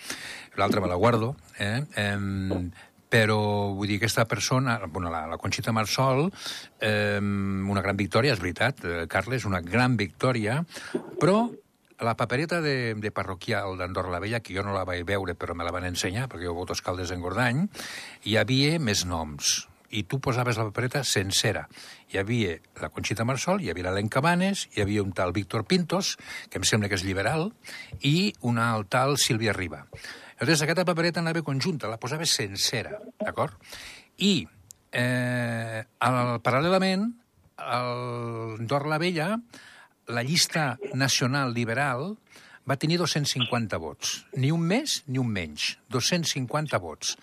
l'altra 0.57 0.81
me 0.81 0.87
la 0.87 0.95
guardo, 0.95 1.35
eh? 1.57 1.83
Em, 1.95 2.71
però 3.07 3.37
vull 3.71 3.87
dir, 3.87 3.99
aquesta 4.01 4.25
persona, 4.27 4.79
bueno, 4.87 5.09
la, 5.09 5.25
la 5.31 5.37
Conxita 5.39 5.71
Marsol, 5.71 6.27
eh, 6.83 7.19
una 7.21 7.83
gran 7.85 7.95
victòria, 7.95 8.33
és 8.35 8.41
veritat, 8.43 8.83
eh, 8.83 9.05
Carles, 9.07 9.47
una 9.47 9.61
gran 9.63 9.95
victòria, 9.95 10.59
però 11.21 11.45
la 11.99 12.15
papereta 12.17 12.59
de, 12.61 12.93
de 12.99 13.11
parroquial 13.11 13.77
d'Andorra 13.77 14.11
la 14.11 14.19
Vella, 14.21 14.41
que 14.43 14.53
jo 14.53 14.65
no 14.65 14.75
la 14.75 14.85
vaig 14.85 15.05
veure 15.07 15.33
però 15.35 15.55
me 15.57 15.65
la 15.65 15.73
van 15.73 15.87
ensenyar, 15.87 16.27
perquè 16.29 16.45
jo 16.45 16.57
voto 16.57 16.75
Escaldes 16.77 17.13
en 17.15 17.23
Gordany, 17.23 17.63
hi 18.27 18.37
havia 18.37 18.77
més 18.79 19.05
noms. 19.07 19.63
I 19.89 20.03
tu 20.03 20.19
posaves 20.23 20.57
la 20.59 20.67
papereta 20.67 21.03
sencera. 21.07 21.67
Hi 22.11 22.19
havia 22.21 22.57
la 22.81 22.89
Conxita 22.93 23.25
Marsol, 23.27 23.61
hi 23.63 23.71
havia 23.71 23.89
l'Elen 23.89 24.09
Cabanes, 24.11 24.67
hi 24.75 24.83
havia 24.83 25.03
un 25.03 25.13
tal 25.15 25.33
Víctor 25.35 25.65
Pintos, 25.65 26.15
que 26.49 26.59
em 26.61 26.67
sembla 26.67 26.89
que 26.89 26.99
és 26.99 27.05
liberal, 27.07 27.51
i 28.01 28.33
una 28.41 28.73
tal 28.89 29.17
Sílvia 29.21 29.55
Riba. 29.55 29.85
Llavors, 30.37 30.61
aquesta 30.61 30.85
papereta 30.85 31.23
anava 31.23 31.41
conjunta, 31.41 31.89
la 31.89 31.97
posaves 31.97 32.35
sencera, 32.37 32.99
d'acord? 33.23 33.55
I, 34.21 34.45
eh, 34.91 35.81
el, 35.81 36.35
paral·lelament, 36.45 37.07
el 37.57 38.67
Dor 38.69 38.85
la 38.85 38.99
Vella, 39.01 39.31
la 40.07 40.23
llista 40.23 40.77
nacional 40.93 41.55
liberal, 41.57 42.15
va 42.67 42.77
tenir 42.77 42.99
250 42.99 43.79
vots. 43.79 44.25
Ni 44.35 44.51
un 44.51 44.63
més 44.67 45.01
ni 45.07 45.19
un 45.21 45.29
menys. 45.31 45.77
250 45.93 46.79
vots. 46.83 47.15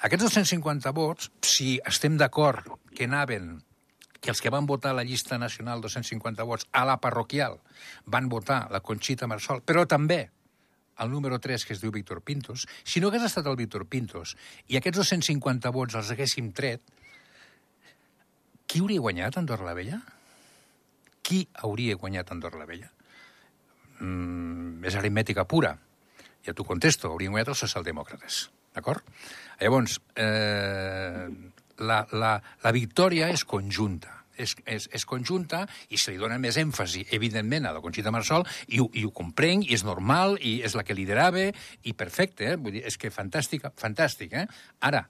Aquests 0.00 0.30
250 0.30 0.92
vots, 0.96 1.28
si 1.44 1.74
estem 1.84 2.16
d'acord 2.16 2.70
que 2.96 3.04
anaven 3.04 3.58
que 4.20 4.30
els 4.32 4.40
que 4.40 4.52
van 4.52 4.68
votar 4.68 4.94
la 4.96 5.04
llista 5.04 5.36
nacional 5.40 5.80
250 5.84 6.44
vots 6.48 6.66
a 6.72 6.84
la 6.88 6.98
parroquial 7.00 7.58
van 8.04 8.28
votar 8.32 8.66
la 8.72 8.80
Conxita 8.80 9.28
Marsol, 9.28 9.60
però 9.60 9.86
també 9.88 10.22
el 11.00 11.10
número 11.12 11.38
3, 11.40 11.64
que 11.64 11.72
es 11.72 11.80
diu 11.80 11.92
Víctor 11.92 12.20
Pintos, 12.24 12.66
si 12.84 13.00
no 13.00 13.08
hagués 13.08 13.24
estat 13.28 13.48
el 13.48 13.56
Víctor 13.56 13.86
Pintos 13.88 14.36
i 14.68 14.76
aquests 14.76 15.00
250 15.00 15.72
vots 15.72 15.96
els 15.96 16.12
haguéssim 16.12 16.52
tret, 16.56 16.80
qui 18.68 18.80
hauria 18.84 19.04
guanyat 19.04 19.36
Andorra 19.40 19.66
la 19.66 19.74
Vella? 19.74 20.00
Qui 21.26 21.42
hauria 21.64 21.96
guanyat 21.98 22.32
Andorra 22.32 22.60
la 22.60 22.68
Vella? 22.68 22.92
Mm, 24.00 24.84
és 24.84 24.96
aritmètica 24.96 25.44
pura. 25.44 25.74
Ja 26.46 26.54
t'ho 26.56 26.64
contesto, 26.64 27.10
haurien 27.10 27.34
guanyat 27.34 27.52
els 27.52 27.64
socialdemòcrates. 27.66 28.46
D'acord? 28.80 29.04
Llavors, 29.60 30.00
eh, 30.16 31.28
la, 31.84 32.00
la, 32.16 32.32
la 32.64 32.72
victòria 32.76 33.28
és 33.32 33.44
conjunta 33.44 34.16
és, 34.40 34.54
és, 34.64 34.88
és 34.96 35.06
conjunta 35.08 35.64
i 35.92 36.00
se 36.00 36.14
li 36.14 36.20
dona 36.20 36.38
més 36.40 36.58
èmfasi, 36.60 37.04
evidentment, 37.16 37.68
a 37.68 37.74
la 37.76 37.82
Conxita 37.84 38.12
Marsol, 38.14 38.46
i, 38.68 38.80
ho, 38.80 38.88
i 38.96 39.04
ho 39.06 39.12
comprenc, 39.16 39.68
i 39.68 39.76
és 39.76 39.84
normal, 39.86 40.38
i 40.40 40.60
és 40.66 40.76
la 40.78 40.84
que 40.86 40.96
liderava, 40.96 41.50
i 41.84 41.96
perfecte, 41.96 42.52
eh? 42.52 42.58
Vull 42.60 42.78
dir, 42.78 42.84
és 42.88 42.98
que 43.00 43.12
fantàstica, 43.14 43.72
fantàstic, 43.80 44.36
eh? 44.40 44.46
Ara, 44.88 45.04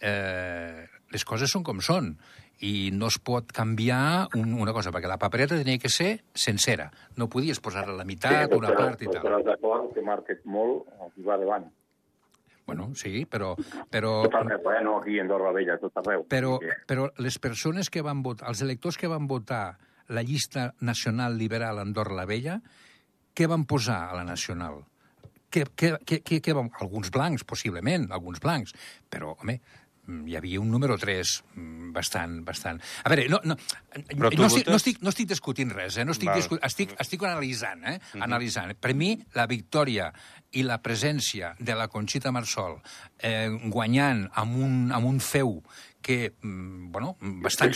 eh, 0.00 0.86
les 1.12 1.26
coses 1.26 1.52
són 1.52 1.66
com 1.66 1.82
són, 1.84 2.14
i 2.60 2.90
no 2.92 3.08
es 3.08 3.16
pot 3.24 3.52
canviar 3.56 4.28
un, 4.36 4.52
una 4.60 4.74
cosa, 4.76 4.92
perquè 4.92 5.08
la 5.08 5.20
papereta 5.20 5.56
tenia 5.56 5.80
que 5.80 5.88
ser 5.88 6.10
sencera. 6.36 6.90
No 7.16 7.30
podies 7.32 7.60
posar-la 7.64 7.94
a 7.96 8.00
la 8.02 8.08
meitat, 8.08 8.50
sí, 8.50 8.58
una 8.58 8.74
part 8.76 9.00
i 9.00 9.08
tal. 9.08 9.22
Però 9.24 9.40
d'acord 9.46 9.94
que 9.96 10.04
marques 10.04 10.42
molt, 10.44 10.90
i 11.16 11.24
va 11.24 11.40
davant. 11.40 11.70
Bueno, 12.70 12.92
sí, 12.94 13.24
però... 13.26 13.56
però 13.90 14.20
tot 14.28 14.36
arreu, 14.38 14.68
eh? 14.70 14.82
no 14.86 14.98
aquí 15.00 15.18
a 15.18 15.24
Andorra 15.24 15.50
Vella, 15.56 15.74
tot 15.82 15.96
arreu. 15.98 16.22
Però, 16.30 16.52
però 16.86 17.08
les 17.18 17.40
persones 17.42 17.90
que 17.90 18.04
van 18.06 18.22
votar, 18.22 18.46
els 18.52 18.62
electors 18.62 18.98
que 19.00 19.10
van 19.10 19.26
votar 19.26 19.64
la 20.14 20.22
llista 20.22 20.68
nacional 20.86 21.34
liberal 21.38 21.82
Andorra 21.82 22.14
la 22.20 22.28
Vella, 22.30 22.60
què 23.34 23.48
van 23.50 23.66
posar 23.66 24.04
a 24.10 24.20
la 24.20 24.24
nacional? 24.28 24.84
Què, 25.50 25.64
què, 25.74 25.96
què, 26.06 26.20
què, 26.22 26.38
què 26.46 26.54
van... 26.54 26.70
Alguns 26.78 27.10
blancs, 27.10 27.42
possiblement, 27.42 28.06
alguns 28.14 28.38
blancs. 28.42 28.74
Però, 29.10 29.34
home, 29.42 29.58
hi 30.26 30.36
havia 30.38 30.60
un 30.60 30.70
número 30.70 30.96
3 30.98 31.34
mm, 31.54 31.92
bastant, 31.96 32.40
bastant... 32.46 32.80
A 33.04 33.12
veure, 33.12 33.28
no, 33.32 33.40
no, 33.44 33.56
no, 33.56 34.30
estic, 34.30 34.68
no, 34.68 34.78
estic, 34.78 35.00
no 35.04 35.12
estic 35.12 35.30
discutint 35.30 35.74
res, 35.74 35.98
eh? 35.98 36.06
no 36.06 36.16
estic, 36.16 36.32
discut, 36.36 36.62
estic, 36.66 36.94
estic 37.00 37.24
analitzant, 37.26 37.84
eh? 37.84 37.96
Mhm. 37.98 38.18
-huh. 38.18 38.24
analitzant. 38.28 38.74
Per 38.80 38.94
mi, 38.94 39.16
la 39.34 39.46
victòria 39.46 40.12
i 40.52 40.64
la 40.66 40.80
presència 40.82 41.54
de 41.58 41.74
la 41.74 41.88
Conxita 41.88 42.32
Marsol 42.32 42.80
eh, 43.18 43.48
guanyant 43.70 44.28
amb 44.34 44.56
un, 44.56 44.90
amb 44.92 45.06
un 45.06 45.20
feu 45.20 45.62
que, 46.02 46.32
mm, 46.42 46.90
bueno, 46.90 47.16
bastant, 47.20 47.74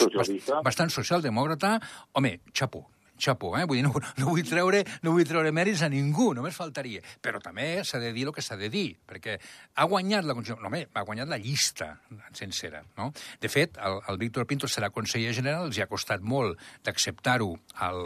bastant 0.64 0.91
socialdemòcrata, 0.91 1.81
home, 2.12 2.41
xapó, 2.53 2.88
xapó, 3.18 3.54
eh? 3.59 3.64
Vull 3.68 3.80
dir, 3.80 3.85
no, 3.87 3.92
no, 4.21 4.30
vull 4.30 4.44
treure, 4.47 4.83
no 5.04 5.14
vull 5.14 5.26
treure 5.28 5.52
mèrits 5.54 5.85
a 5.87 5.90
ningú, 5.92 6.33
només 6.37 6.56
faltaria. 6.56 7.02
Però 7.23 7.40
també 7.42 7.85
s'ha 7.87 8.00
de 8.02 8.12
dir 8.14 8.26
el 8.28 8.35
que 8.35 8.44
s'ha 8.44 8.59
de 8.61 8.71
dir, 8.73 8.87
perquè 9.09 9.38
ha 9.75 9.88
guanyat 9.90 10.26
la. 10.26 10.37
No, 10.37 10.59
home, 10.68 10.85
ha 10.92 11.04
guanyat 11.06 11.30
la 11.30 11.38
llista 11.40 11.94
sencera, 12.33 12.83
no? 12.99 13.11
De 13.40 13.50
fet, 13.52 13.78
el, 13.78 14.00
el 14.11 14.21
Víctor 14.21 14.49
Pinto 14.50 14.71
serà 14.71 14.90
conseller 14.94 15.35
general, 15.37 15.68
els 15.71 15.80
ha 15.80 15.90
costat 15.90 16.25
molt 16.25 16.61
d'acceptar-ho 16.85 17.52
al, 17.87 18.04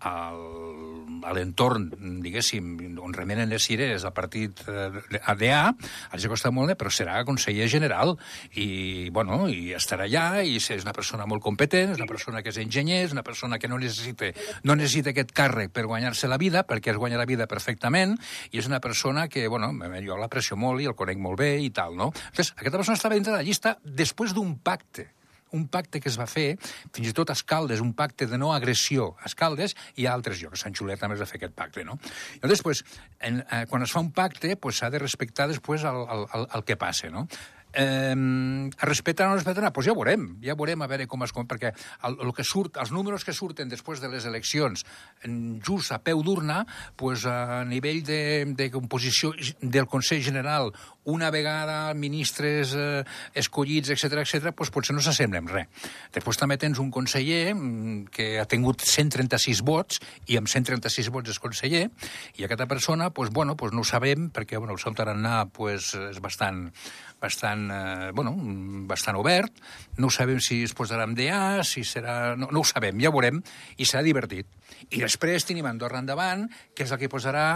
a 0.00 1.32
l'entorn, 1.34 1.88
diguéssim, 2.22 2.76
on 3.02 3.14
remenen 3.16 3.48
les 3.50 3.64
cireres 3.66 4.04
al 4.04 4.14
partit 4.14 4.60
eh, 4.68 5.18
ADA, 5.22 5.60
els 6.14 6.26
ha 6.26 6.30
costat 6.30 6.54
molt, 6.54 6.74
però 6.78 6.92
serà 6.92 7.22
conseller 7.26 7.68
general 7.72 8.14
i, 8.54 9.08
bueno, 9.14 9.46
i 9.50 9.72
estarà 9.76 10.06
allà 10.06 10.42
i 10.44 10.56
és 10.60 10.84
una 10.84 10.94
persona 10.96 11.26
molt 11.26 11.42
competent, 11.42 11.94
és 11.94 12.00
una 12.00 12.08
persona 12.10 12.42
que 12.44 12.52
és 12.52 12.60
enginyer, 12.62 13.02
és 13.06 13.16
una 13.16 13.24
persona 13.26 13.58
que 13.58 13.70
no 13.72 13.80
necessita, 13.82 14.30
no 14.64 14.76
necessita 14.78 15.12
aquest 15.14 15.34
càrrec 15.36 15.74
per 15.74 15.86
guanyar-se 15.88 16.30
la 16.30 16.38
vida, 16.38 16.66
perquè 16.68 16.94
es 16.94 17.00
guanya 17.00 17.20
la 17.20 17.28
vida 17.28 17.48
perfectament, 17.50 18.16
i 18.52 18.62
és 18.62 18.70
una 18.70 18.80
persona 18.84 19.28
que, 19.28 19.48
bueno, 19.48 19.72
jo 20.06 20.20
l'aprecio 20.20 20.58
molt 20.60 20.82
i 20.82 20.90
el 20.90 20.98
conec 20.98 21.18
molt 21.18 21.40
bé 21.40 21.56
i 21.64 21.70
tal, 21.74 21.96
no? 21.96 22.12
Entonces, 22.12 22.54
aquesta 22.56 22.78
persona 22.78 23.00
estava 23.00 23.16
dintre 23.16 23.32
de 23.32 23.40
la 23.40 23.46
llista 23.46 23.78
després 23.82 24.34
d'un 24.36 24.58
pacte 24.62 25.15
un 25.52 25.66
pacte 25.68 26.00
que 26.00 26.08
es 26.10 26.18
va 26.18 26.26
fer, 26.30 26.56
fins 26.94 27.10
i 27.10 27.14
tot 27.16 27.30
a 27.30 27.36
Escaldes, 27.38 27.82
un 27.84 27.92
pacte 27.98 28.26
de 28.26 28.38
no 28.38 28.52
agressió 28.54 29.12
a 29.20 29.30
Escaldes, 29.30 29.76
i 29.96 30.06
a 30.06 30.14
altres 30.14 30.40
llocs. 30.42 30.60
A 30.60 30.66
Sant 30.66 30.78
Julià 30.78 30.98
també 31.00 31.16
es 31.16 31.22
va 31.22 31.28
fer 31.30 31.40
aquest 31.40 31.54
pacte, 31.56 31.84
no? 31.84 31.98
I 32.36 32.56
pues, 32.62 32.82
en, 33.20 33.42
eh, 33.42 33.64
quan 33.70 33.82
es 33.82 33.92
fa 33.92 34.02
un 34.02 34.12
pacte, 34.12 34.54
s'ha 34.54 34.60
pues, 34.60 34.80
de 34.92 34.98
respectar 35.02 35.48
després 35.48 35.84
el, 35.84 36.02
el, 36.06 36.26
el, 36.34 36.48
el 36.58 36.66
que 36.66 36.76
passa, 36.80 37.10
no? 37.10 37.26
eh, 37.76 38.70
respecten 38.80 39.26
o 39.26 39.30
no 39.30 39.36
respecten, 39.36 39.68
doncs 39.68 39.86
ja 39.86 39.94
veurem, 39.94 40.26
ja 40.42 40.56
veurem 40.56 40.82
a 40.82 40.88
veure 40.90 41.06
com 41.06 41.22
es... 41.26 41.34
Perquè 41.36 41.72
el, 42.08 42.16
el 42.24 42.32
que 42.34 42.44
surt, 42.46 42.78
els 42.80 42.90
números 42.94 43.24
que 43.24 43.34
surten 43.36 43.68
després 43.68 44.00
de 44.00 44.08
les 44.10 44.24
eleccions, 44.26 44.84
just 45.66 45.92
a 45.92 46.00
peu 46.02 46.22
d'urna, 46.24 46.62
pues, 46.96 47.26
a 47.28 47.64
nivell 47.68 48.02
de, 48.06 48.20
de 48.56 48.70
composició 48.72 49.34
del 49.60 49.86
Consell 49.86 50.24
General, 50.24 50.72
una 51.06 51.30
vegada 51.30 51.94
ministres 51.94 52.74
eh, 52.74 53.04
escollits, 53.34 53.90
etc 53.94 54.20
etc, 54.24 54.52
pues 54.56 54.72
potser 54.74 54.94
no 54.96 55.02
s'assemblen 55.04 55.46
res. 55.50 55.70
Després 56.14 56.38
també 56.40 56.58
tens 56.60 56.80
un 56.82 56.90
conseller 56.94 57.54
mm, 57.54 58.10
que 58.12 58.28
ha 58.42 58.46
tingut 58.50 58.82
136 58.82 59.62
vots, 59.66 60.00
i 60.26 60.38
amb 60.40 60.50
136 60.50 61.10
vots 61.14 61.30
és 61.30 61.40
conseller, 61.42 61.86
i 62.36 62.46
aquesta 62.46 62.66
persona, 62.66 63.10
pues, 63.14 63.30
bueno, 63.30 63.56
pues 63.56 63.72
no 63.72 63.84
ho 63.84 63.88
sabem, 63.88 64.30
perquè 64.34 64.58
bueno, 64.58 64.74
el 64.74 64.82
seu 64.82 64.94
tarannà 64.98 65.46
pues, 65.54 65.92
és 65.94 66.18
bastant, 66.22 66.66
bastant, 67.22 67.70
eh, 67.70 68.10
bueno, 68.12 68.34
bastant 68.90 69.16
obert. 69.16 69.54
No 70.02 70.10
sabem 70.10 70.42
si 70.42 70.62
es 70.66 70.74
posarà 70.76 71.06
amb 71.06 71.16
DA, 71.18 71.62
si 71.64 71.84
serà... 71.86 72.34
No, 72.36 72.50
no 72.50 72.62
ho 72.62 72.66
sabem, 72.66 72.98
ja 73.00 73.12
ho 73.12 73.16
veurem, 73.16 73.40
i 73.78 73.86
serà 73.86 74.02
divertit. 74.04 74.50
I 74.90 75.00
després 75.02 75.46
tenim 75.46 75.66
Andorra 75.66 76.02
endavant, 76.02 76.44
que 76.74 76.84
és 76.84 76.92
el 76.92 77.00
que 77.00 77.10
posarà 77.10 77.46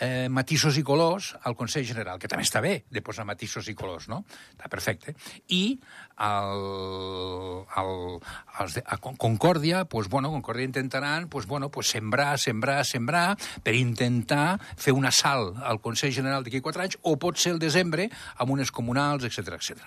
eh, 0.00 0.26
matisos 0.32 0.76
i 0.80 0.84
colors 0.86 1.34
al 1.44 1.56
Consell 1.56 1.86
General, 1.86 2.18
que 2.20 2.30
també 2.30 2.44
està 2.48 2.64
bé 2.64 2.80
de 2.94 3.02
posar 3.04 3.26
matisos 3.28 3.68
i 3.68 3.74
colors, 3.78 4.08
no? 4.08 4.22
Està 4.54 4.70
perfecte. 4.72 5.14
I 5.52 5.78
el, 6.24 6.64
el, 7.80 7.92
els 8.62 8.76
de, 8.78 8.84
a 8.86 8.98
Concòrdia, 9.02 9.84
pues, 9.90 10.08
bueno, 10.08 10.30
Concòrdia 10.30 10.64
intentaran 10.64 11.28
pues, 11.28 11.46
bueno, 11.46 11.70
pues, 11.70 11.88
sembrar, 11.90 12.38
sembrar, 12.38 12.84
sembrar, 12.84 13.36
per 13.64 13.74
intentar 13.74 14.60
fer 14.76 14.94
un 14.94 15.06
assalt 15.10 15.58
al 15.62 15.80
Consell 15.82 16.14
General 16.14 16.44
d'aquí 16.44 16.62
quatre 16.64 16.86
anys, 16.86 16.98
o 17.02 17.16
pot 17.20 17.38
ser 17.40 17.54
el 17.56 17.62
desembre 17.62 18.08
amb 18.38 18.54
unes 18.54 18.70
comunals, 18.74 19.26
etc 19.26 19.58
etc. 19.58 19.82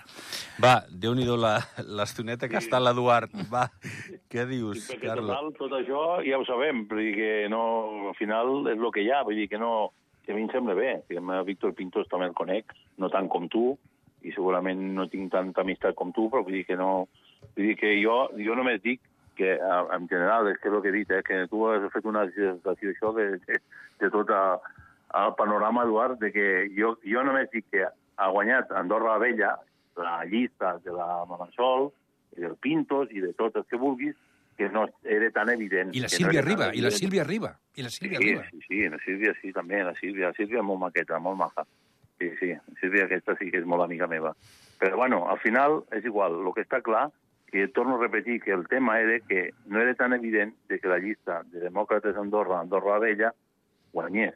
Va, 0.62 0.82
déu-n'hi-do 0.90 1.38
l'estoneta 1.38 2.48
que 2.50 2.60
està 2.60 2.80
l'Eduard. 2.82 3.32
Va, 3.52 3.68
què 4.30 4.44
dius, 4.48 4.84
sí, 4.88 4.98
Carles? 5.00 5.32
Total, 5.32 5.54
tot 5.58 5.78
això 5.80 6.04
ja 6.26 6.40
ho 6.40 6.46
sabem, 6.48 6.84
vull 6.90 7.04
dir 7.06 7.14
que 7.16 7.32
no, 7.52 7.62
al 8.12 8.18
final 8.18 8.68
és 8.68 8.78
el 8.78 8.92
que 8.94 9.04
hi 9.06 9.12
ha, 9.12 9.24
vull 9.26 9.38
dir 9.38 9.48
que 9.50 9.60
no... 9.60 9.72
Que 10.28 10.34
a 10.34 10.36
mi 10.36 10.42
em 10.44 10.50
sembla 10.52 10.74
bé, 10.76 10.90
a 11.00 11.42
Víctor 11.42 11.72
Pintos 11.72 12.08
també 12.12 12.26
el 12.28 12.34
conec, 12.36 12.74
no 13.00 13.08
tant 13.08 13.30
com 13.32 13.46
tu, 13.48 13.78
i 14.20 14.32
segurament 14.34 14.82
no 14.92 15.06
tinc 15.08 15.30
tanta 15.32 15.62
amistat 15.64 15.96
com 15.96 16.10
tu, 16.12 16.26
però 16.28 16.42
vull 16.44 16.58
dir 16.58 16.66
que 16.68 16.76
no... 16.76 17.06
Vull 17.54 17.70
dir 17.70 17.76
que 17.80 17.94
jo, 18.02 18.16
jo 18.36 18.56
només 18.58 18.82
dic 18.84 19.00
que, 19.38 19.54
en 19.56 20.08
general, 20.10 20.50
és 20.52 20.60
que 20.60 20.68
el 20.68 20.82
que 20.84 20.92
he 20.92 20.96
dit, 20.98 21.14
eh, 21.16 21.22
que 21.24 21.46
tu 21.48 21.62
has 21.70 21.86
fet 21.94 22.04
una 22.12 22.26
dissertació 22.28 22.92
això 22.92 23.14
de, 23.16 23.28
de, 23.46 23.56
de 24.02 24.10
tot 24.12 24.34
el, 24.36 25.32
panorama, 25.40 25.86
Eduard, 25.88 26.20
de 26.20 26.28
que 26.34 26.46
jo, 26.76 26.92
jo 27.08 27.24
només 27.24 27.48
dic 27.54 27.64
que 27.72 27.86
ha 27.88 28.28
guanyat 28.34 28.76
Andorra 28.76 29.14
la 29.14 29.24
Vella 29.24 29.54
la 29.96 30.24
llista 30.28 30.76
de 30.84 30.92
la 30.92 31.24
Mamansol, 31.24 31.88
i 32.36 32.44
del 32.44 32.60
Pintos 32.60 33.08
i 33.16 33.24
de 33.24 33.32
tot 33.32 33.56
el 33.56 33.64
que 33.64 33.80
vulguis, 33.80 34.14
que 34.58 34.68
no 34.68 34.88
era 35.04 35.30
tan 35.30 35.48
evident. 35.50 35.94
I 35.94 36.00
la 36.02 36.08
Sílvia 36.10 36.42
no 36.42 36.48
Riba, 36.48 36.66
i 36.74 36.80
la 36.82 36.90
Sílvia 36.90 37.22
Riba. 37.22 37.52
I 37.78 37.84
la 37.86 37.90
Sílvia 37.94 38.18
sí, 38.18 38.24
Riba. 38.24 38.46
Sí, 38.50 38.62
sí, 38.66 38.80
la 38.90 38.98
Sílvia 39.04 39.34
sí, 39.40 39.52
també, 39.54 39.84
la 39.86 39.94
Sílvia. 39.94 40.32
La 40.32 40.34
Sílvia 40.34 40.64
molt 40.66 40.82
maqueta, 40.82 41.20
molt 41.22 41.38
maja. 41.38 41.62
Sí, 42.18 42.32
sí, 42.40 42.50
Sílvia 42.80 43.04
aquesta 43.06 43.36
sí 43.38 43.52
que 43.52 43.62
és 43.62 43.68
molt 43.70 43.86
amiga 43.86 44.10
meva. 44.10 44.34
Però, 44.82 44.98
bueno, 44.98 45.22
al 45.30 45.38
final 45.38 45.84
és 45.94 46.10
igual. 46.10 46.40
El 46.42 46.50
que 46.56 46.66
està 46.66 46.82
clar, 46.82 47.04
que 47.46 47.68
torno 47.68 47.94
a 47.94 48.02
repetir 48.02 48.40
que 48.42 48.50
el 48.50 48.66
tema 48.66 48.98
era 48.98 49.20
que 49.20 49.52
no 49.66 49.80
era 49.80 49.94
tan 49.94 50.12
evident 50.12 50.56
de 50.68 50.80
que 50.80 50.90
la 50.90 50.98
llista 50.98 51.44
de 51.52 51.62
demòcrates 51.68 52.18
Andorra, 52.18 52.58
Andorra 52.58 52.98
Vella, 52.98 53.30
guanyés. 53.94 54.34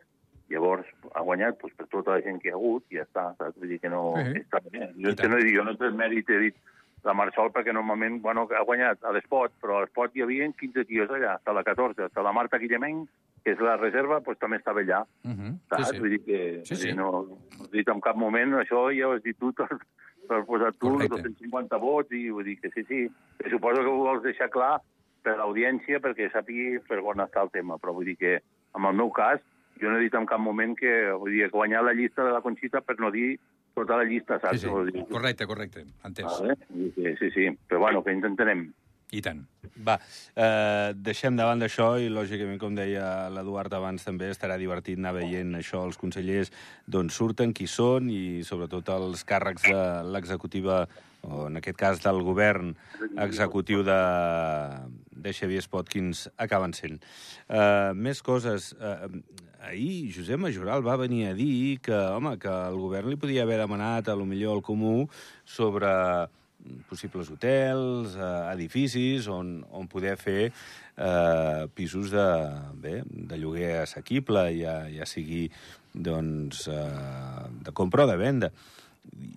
Llavors, 0.52 0.86
ha 1.16 1.24
guanyat 1.26 1.58
pues, 1.58 1.74
per 1.74 1.88
tota 1.90 2.14
la 2.14 2.22
gent 2.22 2.38
que 2.38 2.52
hi 2.52 2.54
ha 2.54 2.60
hagut 2.60 2.86
i 2.94 3.00
ja 3.00 3.08
està. 3.08 3.26
Saps? 3.40 3.58
Vull 3.58 3.74
dir 3.74 3.80
que 3.82 3.90
no... 3.90 4.14
-huh. 4.14 4.38
està 4.38 4.62
bé. 4.70 4.86
Jo, 5.02 5.16
no, 5.34 5.42
jo 5.50 5.66
no 5.66 5.74
té 5.82 5.90
mèrit, 5.90 6.30
he 6.30 6.38
dit, 6.46 6.62
la 7.04 7.14
Marsol, 7.18 7.50
perquè 7.50 7.72
normalment, 7.74 8.20
bueno, 8.22 8.46
ha 8.54 8.62
guanyat 8.66 9.02
a 9.04 9.12
l'Espot, 9.14 9.54
però 9.62 9.78
a 9.78 9.84
l'Espot 9.84 10.14
hi 10.14 10.22
havia 10.22 10.46
15 10.58 10.84
tios 10.86 11.10
allà, 11.10 11.36
hasta 11.36 11.52
la 11.52 11.64
14, 11.66 12.06
hasta 12.06 12.22
la 12.22 12.32
Marta 12.32 12.60
Guillemeny, 12.62 13.02
que 13.42 13.56
és 13.56 13.62
la 13.64 13.76
reserva, 13.76 14.20
doncs 14.22 14.38
també 14.38 14.60
estava 14.60 14.80
allà. 14.80 15.02
Uh 15.24 15.30
-huh. 15.30 15.52
Saps? 15.68 15.88
Sí, 15.88 15.94
sí. 15.94 16.00
Vull 16.00 16.10
dir 16.10 16.24
que 16.24 16.60
Sí, 16.64 16.76
sí. 16.76 16.92
no, 16.94 17.10
no 17.58 17.64
he 17.64 17.76
dit 17.76 17.88
en 17.88 18.00
cap 18.00 18.16
moment, 18.16 18.54
això 18.54 18.86
ja 18.96 19.08
ho 19.08 19.12
has 19.12 19.22
dit 19.22 19.38
tu, 19.38 19.52
per, 20.28 20.44
posar 20.46 20.72
tu 20.74 20.90
Correcte. 20.90 21.22
250 21.22 21.76
vots, 21.78 22.12
i 22.12 22.30
vull 22.30 22.44
dir 22.44 22.60
que 22.60 22.70
sí, 22.70 22.84
sí. 22.84 23.10
I 23.44 23.50
suposo 23.50 23.82
que 23.82 23.88
ho 23.88 24.04
vols 24.04 24.22
deixar 24.22 24.50
clar 24.50 24.80
per 25.22 25.36
l'audiència, 25.36 26.00
perquè 26.00 26.30
sàpigui 26.30 26.80
per 26.88 26.98
on 26.98 27.20
està 27.20 27.42
el 27.42 27.50
tema, 27.50 27.78
però 27.78 27.92
vull 27.92 28.04
dir 28.04 28.16
que, 28.16 28.40
en 28.76 28.84
el 28.84 28.94
meu 28.94 29.10
cas, 29.10 29.40
jo 29.80 29.90
no 29.90 29.98
he 29.98 30.02
dit 30.02 30.14
en 30.14 30.26
cap 30.26 30.40
moment 30.40 30.76
que, 30.78 31.12
vull 31.12 31.30
dir, 31.32 31.44
que 31.50 31.56
guanyar 31.56 31.82
la 31.84 31.94
llista 31.94 32.24
de 32.24 32.30
la 32.30 32.40
Conxita 32.40 32.80
per 32.80 32.98
no 33.00 33.10
dir 33.10 33.38
tota 33.74 33.96
la 33.96 34.04
llista, 34.04 34.38
Sí, 34.38 34.46
saps? 34.46 34.60
sí. 34.62 34.92
Dir, 34.92 35.04
Correcte, 35.10 35.46
correcte. 35.46 35.84
Entès. 36.04 36.24
Vale? 36.40 36.56
Que 36.94 37.16
Sí, 37.18 37.30
sí, 37.30 37.48
però 37.68 37.80
bueno, 37.80 38.02
que 38.04 38.12
intentarem. 38.12 38.72
I 39.12 39.20
tant. 39.20 39.42
Va, 39.84 39.98
eh, 40.34 40.94
deixem 40.96 41.36
davant 41.36 41.60
d'això 41.60 41.98
i, 42.00 42.06
lògicament, 42.08 42.56
com 42.58 42.74
deia 42.74 43.28
l'Eduard 43.28 43.72
abans, 43.76 44.04
també 44.04 44.30
estarà 44.32 44.56
divertit 44.56 44.96
anar 44.98 45.12
veient 45.18 45.52
això, 45.58 45.82
els 45.84 45.98
consellers 46.00 46.50
d'on 46.88 47.10
surten, 47.10 47.52
qui 47.52 47.66
són 47.68 48.08
i, 48.08 48.40
sobretot, 48.42 48.88
els 48.88 49.24
càrrecs 49.28 49.68
de 49.68 49.82
l'executiva, 50.08 50.86
o 51.28 51.46
en 51.46 51.56
aquest 51.60 51.76
cas 51.76 52.00
del 52.02 52.22
govern 52.24 52.72
executiu 53.20 53.82
de, 53.84 54.00
de 55.12 55.32
Xavier 55.36 55.60
Espot, 55.60 55.88
quins 55.92 56.30
acaben 56.40 56.72
sent. 56.72 57.02
Eh, 57.48 57.92
més 57.94 58.22
coses. 58.22 58.72
Eh, 58.80 59.08
ahir 59.62 60.12
Josep 60.14 60.40
Majoral 60.42 60.82
va 60.84 60.98
venir 61.00 61.26
a 61.28 61.34
dir 61.38 61.78
que, 61.82 61.94
home, 61.94 62.36
que 62.42 62.50
el 62.50 62.78
govern 62.80 63.10
li 63.10 63.18
podia 63.20 63.46
haver 63.46 63.60
demanat, 63.62 64.08
a 64.08 64.16
lo 64.18 64.26
millor 64.26 64.58
al 64.58 64.62
Comú, 64.66 65.06
sobre 65.46 65.90
possibles 66.88 67.30
hotels, 67.30 68.16
eh, 68.16 68.52
edificis 68.52 69.26
on, 69.30 69.60
on 69.74 69.88
poder 69.90 70.16
fer 70.20 70.50
eh, 70.50 71.66
pisos 71.74 72.12
de, 72.14 72.26
bé, 72.82 73.00
de 73.06 73.38
lloguer 73.38 73.80
assequible, 73.82 74.46
ja, 74.58 74.82
ja 74.92 75.08
sigui 75.08 75.48
doncs, 75.92 76.66
eh, 76.70 77.48
de 77.66 77.74
compra 77.74 78.06
o 78.06 78.10
de 78.10 78.18
venda. 78.18 78.52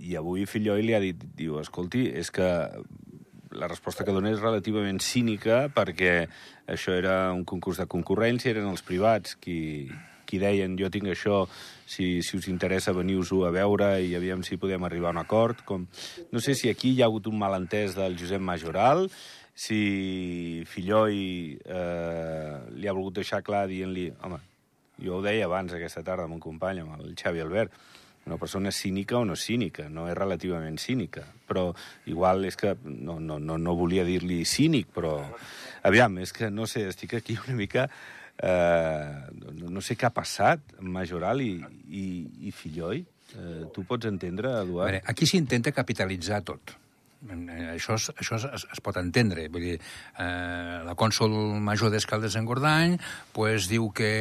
I 0.06 0.18
avui 0.20 0.46
Filloi 0.46 0.86
li 0.86 0.94
ha 0.94 1.02
dit, 1.02 1.22
diu, 1.38 1.58
escolti, 1.62 2.06
és 2.14 2.30
que 2.34 2.50
la 3.56 3.70
resposta 3.72 4.04
que 4.06 4.14
dona 4.14 4.34
és 4.34 4.42
relativament 4.42 5.00
cínica 5.00 5.66
perquè 5.74 6.26
això 6.70 6.94
era 6.98 7.32
un 7.34 7.46
concurs 7.48 7.80
de 7.80 7.88
concurrència, 7.90 8.52
eren 8.52 8.68
els 8.70 8.84
privats 8.86 9.38
qui, 9.40 9.88
qui 10.26 10.40
deien 10.42 10.76
jo 10.80 10.90
tinc 10.92 11.08
això, 11.14 11.44
si, 11.86 12.22
si 12.26 12.38
us 12.40 12.50
interessa 12.52 12.96
veniu-ho 12.96 13.46
a 13.46 13.54
veure 13.54 13.96
i 14.04 14.16
aviam 14.18 14.44
si 14.44 14.60
podem 14.62 14.84
arribar 14.84 15.14
a 15.14 15.18
un 15.18 15.24
acord. 15.24 15.64
Com... 15.66 15.88
No 16.32 16.44
sé 16.44 16.58
si 16.58 16.70
aquí 16.70 16.96
hi 16.96 17.02
ha 17.02 17.10
hagut 17.10 17.30
un 17.32 17.40
malentès 17.40 17.96
del 17.98 18.18
Josep 18.20 18.42
Majoral, 18.42 19.08
si 19.56 20.64
Filloi 20.68 21.56
eh, 21.64 22.56
li 22.76 22.88
ha 22.90 22.94
volgut 22.94 23.22
deixar 23.22 23.40
clar 23.46 23.70
dient-li, 23.72 24.10
home, 24.28 24.42
jo 25.00 25.18
ho 25.18 25.22
deia 25.24 25.48
abans 25.48 25.74
aquesta 25.74 26.04
tarda 26.04 26.28
amb 26.28 26.36
un 26.36 26.44
company, 26.44 26.82
amb 26.84 27.00
el 27.00 27.16
Xavi 27.16 27.40
Albert, 27.44 27.72
una 28.26 28.38
persona 28.42 28.72
cínica 28.72 29.20
o 29.20 29.26
no 29.26 29.36
cínica, 29.38 29.88
no 29.88 30.08
és 30.10 30.18
relativament 30.18 30.80
cínica, 30.82 31.24
però 31.48 31.70
igual 32.10 32.44
és 32.50 32.58
que 32.58 32.74
no, 32.84 33.20
no, 33.22 33.38
no, 33.40 33.58
no 33.62 33.76
volia 33.78 34.04
dir-li 34.04 34.42
cínic, 34.50 34.90
però 34.92 35.20
aviam, 35.86 36.18
és 36.20 36.34
que 36.34 36.50
no 36.50 36.68
sé, 36.68 36.88
estic 36.92 37.16
aquí 37.22 37.40
una 37.46 37.58
mica... 37.58 37.90
Eh, 38.36 39.42
no, 39.64 39.82
sé 39.82 39.96
què 39.96 40.10
ha 40.10 40.14
passat 40.16 40.76
Majoral 40.84 41.44
i, 41.44 41.54
i, 41.88 42.06
i 42.48 42.56
Filloi. 42.56 43.04
Eh, 43.36 43.62
tu 43.74 43.86
pots 43.88 44.08
entendre, 44.10 44.52
Eduard? 44.62 44.92
veure, 44.92 45.04
aquí 45.08 45.28
s'intenta 45.30 45.72
capitalitzar 45.76 46.42
tot. 46.46 46.76
Eh, 47.26 47.72
Això, 47.74 47.96
es, 47.98 48.12
això 48.14 48.38
es, 48.38 48.66
es 48.76 48.82
pot 48.84 48.98
entendre. 49.02 49.48
Vull 49.50 49.64
dir, 49.70 49.76
eh, 49.80 50.78
la 50.86 50.94
cònsol 51.00 51.34
major 51.64 51.90
d'Escaldes 51.94 52.36
en 52.38 52.46
Gordany 52.46 52.98
pues, 53.34 53.70
diu 53.72 53.90
que 53.96 54.12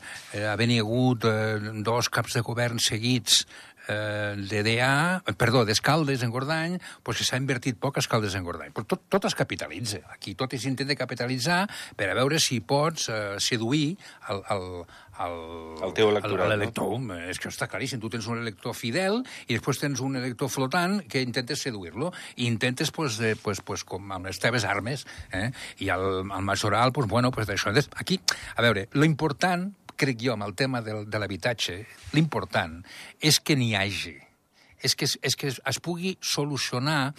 eh, 0.00 0.46
havent 0.50 0.74
hi 0.74 0.80
eh, 0.80 1.74
dos 1.86 2.10
caps 2.10 2.38
de 2.38 2.44
govern 2.46 2.80
seguits 2.82 3.44
eh, 3.90 4.36
d'EDA, 4.50 5.22
perdó, 5.40 5.64
d'Escaldes 5.66 6.22
en 6.26 6.32
Gordany, 6.34 6.78
pues 7.02 7.20
que 7.20 7.26
s'ha 7.26 7.40
invertit 7.40 7.78
poc 7.80 7.98
a 7.98 8.04
Escaldes 8.04 8.36
en 8.38 8.46
Gordany. 8.46 8.72
Però 8.76 8.86
tot, 8.86 9.06
tot 9.10 9.26
es 9.28 9.36
capitalitza. 9.38 10.04
Aquí 10.14 10.36
tot 10.38 10.54
s'intenta 10.60 10.96
capitalitzar 10.98 11.64
per 11.96 12.10
a 12.10 12.16
veure 12.18 12.40
si 12.42 12.60
pots 12.60 13.08
eh, 13.10 13.36
seduir 13.42 13.96
el, 14.30 14.42
el, 14.54 14.66
el, 15.24 15.36
El 15.86 15.94
teu 15.96 16.10
electorat, 16.12 16.48
l'elector 16.52 16.96
no? 17.00 17.16
És 17.30 17.40
que 17.40 17.50
està 17.50 17.68
claríssim. 17.70 18.00
Tu 18.02 18.10
tens 18.12 18.28
un 18.30 18.40
elector 18.40 18.74
fidel 18.76 19.20
i 19.46 19.56
després 19.56 19.80
tens 19.82 20.02
un 20.04 20.16
elector 20.20 20.50
flotant 20.52 21.00
que 21.10 21.22
intentes 21.24 21.62
seduir-lo 21.66 22.12
i 22.36 22.46
intentes, 22.48 22.92
pues, 22.94 23.18
eh, 23.20 23.36
pues, 23.40 23.62
pues, 23.66 23.84
com 23.84 24.12
amb 24.12 24.30
les 24.30 24.40
teves 24.42 24.64
armes, 24.68 25.06
eh? 25.32 25.50
i 25.78 25.90
el, 25.92 26.24
el 26.24 26.46
majoral, 26.46 26.92
pues, 26.92 27.08
bueno, 27.08 27.30
pues, 27.30 27.48
d'això. 27.48 27.72
Aquí, 28.00 28.20
a 28.56 28.62
veure, 28.62 28.88
lo 28.92 29.04
important, 29.04 29.70
crec 30.00 30.24
jo, 30.24 30.34
amb 30.34 30.48
el 30.48 30.56
tema 30.56 30.80
del, 30.84 31.04
de 31.10 31.20
l'habitatge, 31.20 31.76
l'important 32.16 32.80
és 33.20 33.40
que 33.44 33.56
n'hi 33.58 33.74
hagi. 33.76 34.16
És 34.80 34.96
que, 34.96 35.04
és 35.04 35.36
que 35.36 35.50
es 35.52 35.78
pugui 35.84 36.14
solucionar 36.24 37.12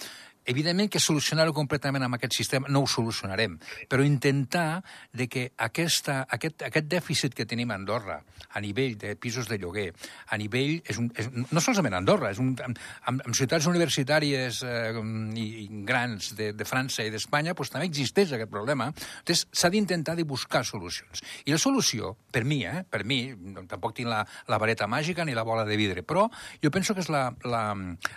Evidentment 0.45 0.89
que 0.89 0.99
solucionar-ho 0.99 1.53
completament 1.53 2.01
amb 2.05 2.17
aquest 2.17 2.33
sistema 2.33 2.69
no 2.73 2.81
ho 2.81 2.87
solucionarem, 2.89 3.59
però 3.89 4.01
intentar 4.05 4.81
de 5.13 5.27
que 5.29 5.43
aquesta, 5.61 6.23
aquest, 6.33 6.63
aquest 6.65 6.87
dèficit 6.89 7.35
que 7.37 7.45
tenim 7.45 7.69
a 7.69 7.77
Andorra 7.77 8.17
a 8.49 8.61
nivell 8.63 8.97
de 8.97 9.13
pisos 9.15 9.47
de 9.47 9.59
lloguer, 9.61 9.91
a 10.27 10.39
nivell... 10.41 10.79
És 10.89 10.97
un, 10.97 11.11
és, 11.15 11.29
no 11.29 11.61
solament 11.61 11.93
a 11.93 12.01
Andorra, 12.01 12.31
és 12.33 12.41
un, 12.41 12.55
amb, 12.65 12.79
amb, 13.11 13.27
ciutats 13.37 13.67
universitàries 13.69 14.63
eh, 14.65 14.97
i, 15.37 15.45
i 15.63 15.67
grans 15.87 16.31
de, 16.37 16.51
de 16.57 16.67
França 16.67 17.05
i 17.05 17.13
d'Espanya 17.13 17.53
doncs 17.53 17.71
també 17.73 17.87
existeix 17.87 18.33
aquest 18.33 18.51
problema. 18.51 18.89
S'ha 19.29 19.69
d'intentar 19.71 20.17
de 20.17 20.25
buscar 20.27 20.63
solucions. 20.67 21.21
I 21.45 21.53
la 21.53 21.61
solució, 21.61 22.15
per 22.33 22.43
mi, 22.49 22.63
eh, 22.65 22.81
per 22.89 23.03
mi, 23.05 23.21
tampoc 23.69 23.93
tinc 23.99 24.09
la, 24.09 24.23
la 24.49 24.59
vareta 24.61 24.89
màgica 24.89 25.25
ni 25.27 25.37
la 25.37 25.45
bola 25.47 25.67
de 25.69 25.77
vidre, 25.77 26.01
però 26.01 26.25
jo 26.63 26.73
penso 26.73 26.97
que 26.97 27.05
és 27.05 27.13
la, 27.13 27.29
la, 27.45 27.63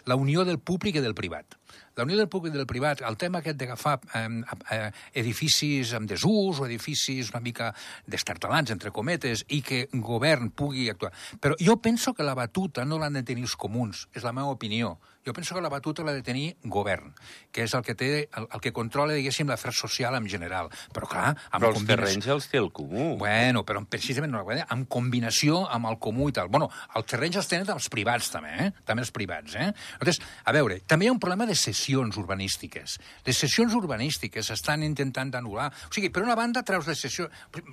la 0.08 0.18
unió 0.18 0.48
del 0.48 0.58
públic 0.58 0.96
i 0.96 1.04
del 1.04 1.14
privat. 1.18 1.60
La 1.94 2.02
unió 2.02 2.16
del 2.18 2.28
públic 2.28 2.54
i 2.54 2.58
del 2.58 2.66
privat, 2.66 3.04
el 3.06 3.16
tema 3.16 3.38
aquest 3.38 3.58
d'agafar 3.60 3.96
eh, 4.18 4.26
eh, 4.74 4.90
edificis 5.22 5.92
en 5.94 6.08
desús 6.10 6.58
o 6.58 6.66
edificis 6.66 7.30
una 7.30 7.42
mica 7.44 7.70
destartalants, 8.10 8.72
entre 8.74 8.90
cometes, 8.90 9.44
i 9.54 9.62
que 9.62 9.84
govern 9.94 10.50
pugui 10.50 10.88
actuar. 10.90 11.12
Però 11.40 11.54
jo 11.60 11.78
penso 11.82 12.14
que 12.14 12.26
la 12.26 12.34
batuta 12.34 12.84
no 12.84 12.98
l'han 12.98 13.20
de 13.20 13.22
tenir 13.22 13.46
els 13.46 13.56
comuns, 13.56 14.08
és 14.14 14.26
la 14.26 14.34
meva 14.34 14.54
opinió. 14.56 14.96
Jo 15.24 15.32
penso 15.32 15.54
que 15.54 15.62
la 15.64 15.70
batuta 15.72 16.04
l'ha 16.04 16.12
de 16.12 16.22
tenir 16.22 16.56
govern, 16.64 17.14
que 17.50 17.64
és 17.64 17.72
el 17.74 17.82
que 17.82 17.94
té 17.96 18.08
el, 18.36 18.44
el 18.52 18.60
que 18.60 18.72
controla, 18.76 19.14
diguéssim, 19.16 19.48
l'afer 19.48 19.72
social 19.72 20.14
en 20.18 20.26
general. 20.28 20.68
Però, 20.92 21.08
clar, 21.08 21.30
amb 21.50 21.62
Però 21.64 21.70
els 21.72 21.78
combinació- 21.78 21.96
terrenys 21.96 22.26
els 22.34 22.48
té 22.52 22.58
el 22.60 22.68
comú. 22.76 23.16
Bueno, 23.18 23.64
però 23.64 23.80
precisament 23.88 24.32
no, 24.34 24.42
amb 24.44 24.88
combinació 24.88 25.62
amb 25.72 25.88
el 25.88 25.98
comú 25.98 26.28
i 26.28 26.32
tal. 26.36 26.48
Bueno, 26.52 26.68
els 26.94 27.06
terrenys 27.08 27.36
els 27.40 27.48
tenen 27.48 27.70
els 27.72 27.88
privats, 27.88 28.28
també, 28.30 28.52
eh? 28.66 28.70
També 28.84 29.00
els 29.00 29.10
privats, 29.10 29.54
eh? 29.56 29.70
Llavors, 30.00 30.20
a 30.44 30.52
veure, 30.52 30.80
també 30.86 31.06
hi 31.06 31.08
ha 31.08 31.16
un 31.16 31.20
problema 31.20 31.46
de 31.46 31.54
cessions 31.56 32.16
urbanístiques. 32.20 32.98
Les 33.24 33.38
cessions 33.38 33.72
urbanístiques 33.74 34.46
s'estan 34.52 34.82
intentant 34.84 35.32
d'anul·lar. 35.32 35.70
O 35.88 35.92
sigui, 35.94 36.10
per 36.12 36.22
una 36.22 36.36
banda, 36.36 36.62
treus 36.62 36.86
les 36.86 37.00
cessions... 37.00 37.30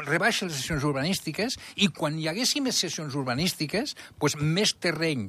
Rebaixa 0.08 0.46
les 0.48 0.56
cessions 0.56 0.84
urbanístiques 0.88 1.58
i 1.84 1.90
quan 1.92 2.16
hi 2.18 2.30
haguessin 2.32 2.64
més 2.64 2.80
cessions 2.80 3.14
urbanístiques, 3.16 3.98
doncs 4.22 4.40
més 4.40 4.74
terreny 4.80 5.28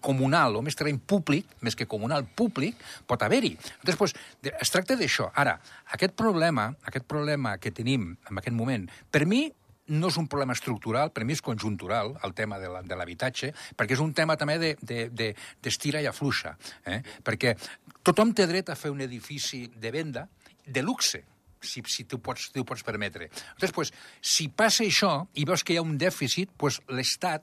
comunal 0.00 0.56
o 0.56 0.62
més 0.62 0.76
terreny 0.78 0.98
públic, 0.98 1.46
més 1.60 1.74
que 1.76 1.86
comunal 1.90 2.24
públic, 2.24 2.76
pot 3.06 3.22
haver-hi. 3.22 3.56
Llavors, 3.82 3.98
pues, 3.98 4.14
de- 4.42 4.54
es 4.60 4.70
tracta 4.70 4.96
d'això. 4.96 5.30
Ara, 5.34 5.58
aquest 5.92 6.14
problema, 6.14 6.74
aquest 6.84 7.04
problema 7.06 7.58
que 7.58 7.70
tenim 7.70 8.16
en 8.30 8.38
aquest 8.38 8.54
moment, 8.56 8.88
per 9.10 9.26
mi 9.26 9.52
no 9.86 10.08
és 10.08 10.16
un 10.16 10.26
problema 10.28 10.54
estructural, 10.54 11.10
per 11.12 11.24
mi 11.26 11.34
és 11.34 11.42
conjuntural, 11.42 12.14
el 12.24 12.32
tema 12.32 12.58
de 12.58 12.96
l'habitatge, 12.96 13.52
perquè 13.76 13.92
és 13.92 14.00
un 14.00 14.14
tema 14.14 14.36
també 14.36 14.58
de- 14.58 14.76
de- 14.80 15.10
de- 15.10 15.34
d'estira 15.60 15.98
de, 15.98 16.04
i 16.04 16.06
afluixa. 16.08 16.56
Eh? 16.86 17.02
Perquè 17.22 17.54
tothom 18.02 18.32
té 18.32 18.46
dret 18.46 18.70
a 18.70 18.76
fer 18.76 18.90
un 18.90 19.00
edifici 19.02 19.66
de 19.76 19.90
venda 19.90 20.28
de 20.64 20.82
luxe, 20.82 21.22
si, 21.60 21.82
si 21.86 22.04
tu 22.04 22.18
pots, 22.20 22.50
tu 22.52 22.64
pots 22.64 22.82
permetre. 22.82 23.28
Llavors, 23.58 23.72
pues, 23.72 23.92
si 24.22 24.48
passa 24.48 24.84
això 24.84 25.26
i 25.34 25.44
veus 25.44 25.62
que 25.62 25.74
hi 25.74 25.76
ha 25.76 25.82
un 25.82 25.98
dèficit, 25.98 26.48
pues, 26.56 26.80
l'Estat, 26.88 27.42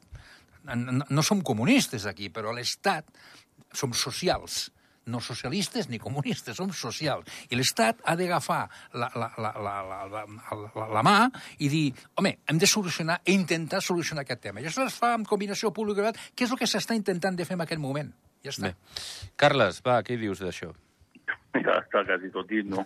no, 0.75 1.05
no 1.09 1.23
som 1.23 1.41
comunistes 1.41 2.05
aquí, 2.09 2.29
però 2.29 2.53
l'Estat 2.55 3.07
som 3.73 3.93
socials, 3.93 4.69
no 5.11 5.17
socialistes 5.23 5.87
ni 5.89 5.97
comunistes, 5.99 6.57
som 6.59 6.69
socials. 6.75 7.25
I 7.49 7.57
l'Estat 7.57 8.03
ha 8.05 8.13
d'agafar 8.15 8.59
la, 8.93 9.07
la, 9.15 9.31
la, 9.41 9.51
la, 9.57 9.75
la, 9.87 10.01
la, 10.11 10.25
la, 10.75 10.85
la 10.93 11.01
mà 11.03 11.15
i 11.59 11.69
dir, 11.71 11.87
home, 12.19 12.35
hem 12.45 12.59
de 12.61 12.67
solucionar, 12.69 13.17
i 13.25 13.33
intentar 13.33 13.81
solucionar 13.81 14.21
aquest 14.27 14.43
tema. 14.45 14.61
I 14.61 14.69
això 14.69 14.85
es 14.85 14.93
fa 14.99 15.15
en 15.17 15.25
combinació 15.25 15.71
públic-privat, 15.73 16.19
que 16.35 16.45
és 16.45 16.53
el 16.53 16.59
que 16.61 16.69
s'està 16.69 16.93
intentant 16.97 17.35
de 17.39 17.47
fer 17.49 17.57
en 17.57 17.65
aquest 17.65 17.81
moment. 17.81 18.13
Ja 18.45 18.53
està. 18.53 18.69
Bé. 18.71 19.31
Carles, 19.41 19.81
va, 19.85 19.99
què 20.05 20.19
dius 20.21 20.39
d'això? 20.43 20.69
Ja 21.51 21.73
està 21.81 22.01
quasi 22.07 22.29
tot 22.31 22.47
dit, 22.47 22.65
no? 22.69 22.85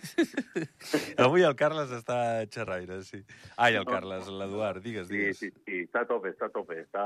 Avui 1.22 1.44
el 1.46 1.54
Carles 1.58 1.92
està 1.94 2.16
xerraire, 2.52 2.98
sí. 3.06 3.20
Ai, 3.56 3.76
el 3.78 3.86
Carles, 3.86 4.26
l'Eduard, 4.28 4.82
digues, 4.82 5.06
Sí, 5.08 5.14
digues. 5.20 5.38
sí, 5.38 5.50
sí, 5.64 5.84
està 5.86 6.02
a 6.02 6.08
tope, 6.08 6.32
està 6.34 6.48
a 6.48 6.52
tope. 6.54 6.80
Està... 6.82 7.04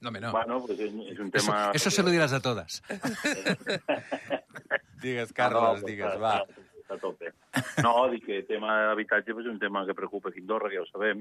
No, 0.00 0.10
home, 0.10 0.20
no. 0.20 0.30
Bueno, 0.30 0.64
pues 0.64 0.78
és, 0.78 0.92
és 1.10 1.18
un 1.18 1.30
Eso, 1.32 1.50
tema... 1.50 1.72
eso 1.74 1.90
se 1.90 2.02
lo 2.02 2.10
dirás 2.10 2.32
a 2.32 2.40
todas. 2.40 2.82
Digues, 5.02 5.32
Carles, 5.32 5.82
no, 5.82 5.86
digues, 5.86 6.20
va. 6.20 6.44
A 6.88 6.96
tope. 6.96 7.32
No, 7.82 8.08
dic 8.08 8.24
que 8.24 8.38
el 8.38 8.46
tema 8.46 8.78
de 8.78 8.86
l'habitatge 8.88 9.34
és 9.34 9.50
un 9.50 9.58
tema 9.58 9.84
que 9.86 9.94
preocupa 9.94 10.30
aquí 10.30 10.40
a 10.40 10.46
Andorra, 10.46 10.70
que 10.70 10.78
ja 10.78 10.82
ho 10.82 10.88
sabem, 10.88 11.20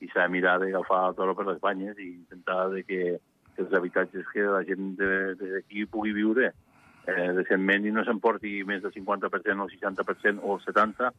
i 0.00 0.08
s'ha 0.12 0.28
de 0.28 0.32
mirar 0.32 0.58
d'agafar 0.62 1.08
el 1.08 1.16
toro 1.18 1.34
per 1.34 1.48
les 1.48 1.58
banyes 1.60 1.98
i 1.98 2.12
intentar 2.12 2.68
de 2.72 2.84
que, 2.86 3.18
que 3.56 3.64
els 3.64 3.74
habitatges 3.74 4.28
que 4.32 4.46
la 4.46 4.62
gent 4.68 4.94
d'aquí 5.00 5.88
pugui 5.90 6.14
viure 6.16 6.52
eh, 6.52 7.30
decentment 7.40 7.88
i 7.88 7.94
no 7.96 8.04
s'emporti 8.06 8.60
més 8.68 8.84
del 8.84 8.94
50% 8.94 9.58
o 9.58 9.66
el 9.66 9.74
60% 9.74 10.44
o 10.44 10.56
el 10.56 10.64
70% 10.64 11.12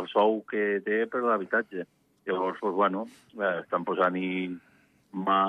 el 0.00 0.08
sou 0.08 0.40
que 0.48 0.80
té 0.86 1.04
per 1.10 1.20
l'habitatge. 1.24 1.84
Llavors, 2.24 2.58
pues, 2.60 2.74
bueno, 2.74 3.06
eh, 3.36 3.58
estan 3.60 3.84
posant-hi 3.84 4.30
mà 5.12 5.40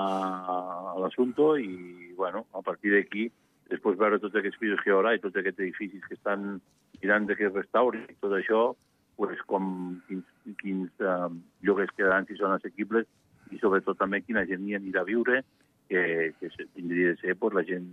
a 0.54 0.94
l'assumpte 1.00 1.54
i, 1.60 2.12
bueno, 2.16 2.46
a 2.52 2.62
partir 2.62 2.92
d'aquí, 2.94 3.30
després 3.70 3.98
veure 3.98 4.20
tots 4.20 4.36
aquests 4.36 4.60
pisos 4.60 4.80
que 4.84 4.90
hi 4.90 4.94
haurà 4.94 5.14
i 5.14 5.22
tots 5.22 5.36
aquests 5.40 5.62
edificis 5.64 6.04
que 6.08 6.18
estan 6.18 6.60
mirant 7.00 7.26
de 7.26 7.36
que 7.36 7.48
i 7.48 8.16
tot 8.20 8.32
això, 8.32 8.74
pues, 9.16 9.40
com 9.46 10.00
quins, 10.08 10.24
quins 10.60 10.90
uh, 11.00 11.30
lloguers 11.62 11.92
quedaran 11.96 12.26
si 12.26 12.36
són 12.36 12.52
assequibles 12.52 13.06
i 13.52 13.58
sobretot 13.60 13.98
també 13.98 14.22
quina 14.22 14.44
gent 14.48 14.66
hi 14.66 14.76
anirà 14.76 15.02
a 15.02 15.08
viure, 15.08 15.42
que, 15.88 16.32
que 16.40 16.48
tindria 16.74 17.12
de 17.12 17.16
ser 17.20 17.36
pues, 17.36 17.54
la 17.54 17.64
gent, 17.64 17.88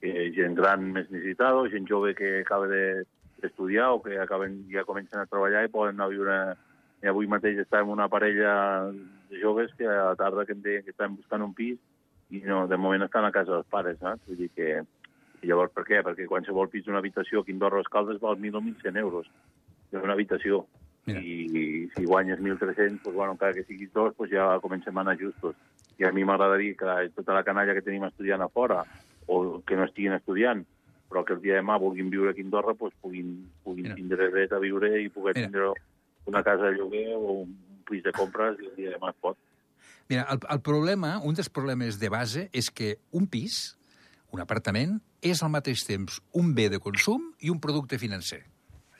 que, 0.00 0.30
gent 0.36 0.56
gran 0.58 0.90
més 0.92 1.10
necessitada 1.10 1.66
gent 1.72 1.88
jove 1.88 2.14
que 2.14 2.40
acaba 2.40 2.68
d'estudiar 2.68 3.90
de, 3.90 3.96
o 3.96 4.02
que 4.02 4.18
acaben, 4.20 4.64
ja 4.72 4.86
comencen 4.88 5.20
a 5.20 5.28
treballar 5.30 5.66
i 5.66 5.72
poden 5.72 5.96
anar 5.96 6.08
a 6.08 6.14
viure 6.14 6.38
i 7.04 7.10
avui 7.10 7.28
mateix 7.28 7.60
estàvem 7.60 7.92
una 7.92 8.08
parella 8.08 8.54
de 9.30 9.40
joves 9.40 9.72
que 9.78 9.86
a 9.86 10.12
la 10.12 10.16
tarda 10.16 10.46
que 10.46 10.54
em 10.56 10.62
deien 10.62 10.84
que 10.84 10.94
estaven 10.94 11.16
buscant 11.16 11.44
un 11.44 11.54
pis 11.54 11.78
i 12.30 12.40
no, 12.42 12.66
de 12.66 12.76
moment 12.76 13.06
estan 13.06 13.24
a 13.24 13.32
casa 13.34 13.52
dels 13.52 13.68
pares, 13.70 13.98
saps? 14.02 14.24
Vull 14.26 14.40
dir 14.44 14.50
que... 14.54 14.82
I 15.44 15.50
llavors, 15.50 15.70
per 15.76 15.84
què? 15.84 16.00
Perquè 16.02 16.24
qualsevol 16.26 16.70
pis 16.72 16.86
d'una 16.86 16.98
habitació 17.02 17.42
aquí 17.42 17.52
a 17.52 17.54
Andorra 17.54 17.82
les 17.82 17.90
Caldes 17.92 18.18
val 18.22 18.38
1.000 18.40 18.56
o 18.56 18.62
1.100 18.64 18.98
euros 19.02 19.28
d'una 19.92 20.14
habitació. 20.16 20.64
Mira. 21.06 21.20
I, 21.20 21.34
I 21.46 21.64
si 21.94 22.06
guanyes 22.08 22.40
1.300, 22.40 23.02
pues, 23.04 23.14
bueno, 23.14 23.36
encara 23.36 23.54
que 23.54 23.62
siguis 23.64 23.92
dos, 23.92 24.14
pues 24.16 24.30
ja 24.30 24.58
comencem 24.60 24.96
a 24.96 25.04
anar 25.04 25.18
justos. 25.20 25.54
I 26.00 26.08
a 26.08 26.12
mi 26.12 26.24
m'agradaria 26.24 26.74
que 26.74 27.10
tota 27.14 27.36
la 27.36 27.44
canalla 27.44 27.76
que 27.76 27.84
tenim 27.84 28.08
estudiant 28.08 28.42
a 28.42 28.48
fora, 28.48 28.80
o 29.26 29.60
que 29.66 29.76
no 29.76 29.84
estiguin 29.84 30.16
estudiant, 30.16 30.64
però 31.08 31.22
que 31.24 31.36
el 31.36 31.40
dia 31.44 31.54
de 31.54 31.62
demà 31.62 31.78
vulguin 31.78 32.10
viure 32.10 32.32
aquí 32.32 32.42
a 32.42 32.48
Andorra, 32.48 32.74
pues, 32.74 32.94
puguin, 33.00 33.46
puguin 33.62 33.92
Mira. 33.92 33.94
tindre 34.00 34.30
dret 34.32 34.52
a 34.52 34.58
viure 34.58 34.90
i 35.02 35.08
poder 35.08 35.36
Mira. 35.36 35.46
tindre 35.46 35.70
una 36.26 36.42
casa 36.42 36.72
de 36.72 36.78
lloguer 36.80 37.14
o 37.14 37.44
un 37.44 37.54
pis 37.88 38.04
de 38.04 38.12
compres 38.16 38.58
i 38.60 38.70
el 38.70 38.74
dia 38.76 38.90
de 38.90 38.98
demà 38.98 39.12
es 39.14 39.20
pot. 39.22 39.38
Mira, 40.10 40.26
el, 40.30 40.40
el 40.50 40.60
problema, 40.62 41.16
un 41.26 41.34
dels 41.34 41.50
problemes 41.50 41.98
de 42.02 42.10
base 42.12 42.46
és 42.54 42.70
que 42.70 42.96
un 43.16 43.26
pis, 43.30 43.76
un 44.34 44.42
apartament, 44.42 44.98
és 45.22 45.42
al 45.42 45.50
mateix 45.54 45.82
temps 45.86 46.20
un 46.38 46.52
bé 46.54 46.68
de 46.70 46.82
consum 46.82 47.32
i 47.40 47.50
un 47.50 47.58
producte 47.62 47.98
financer. 47.98 48.44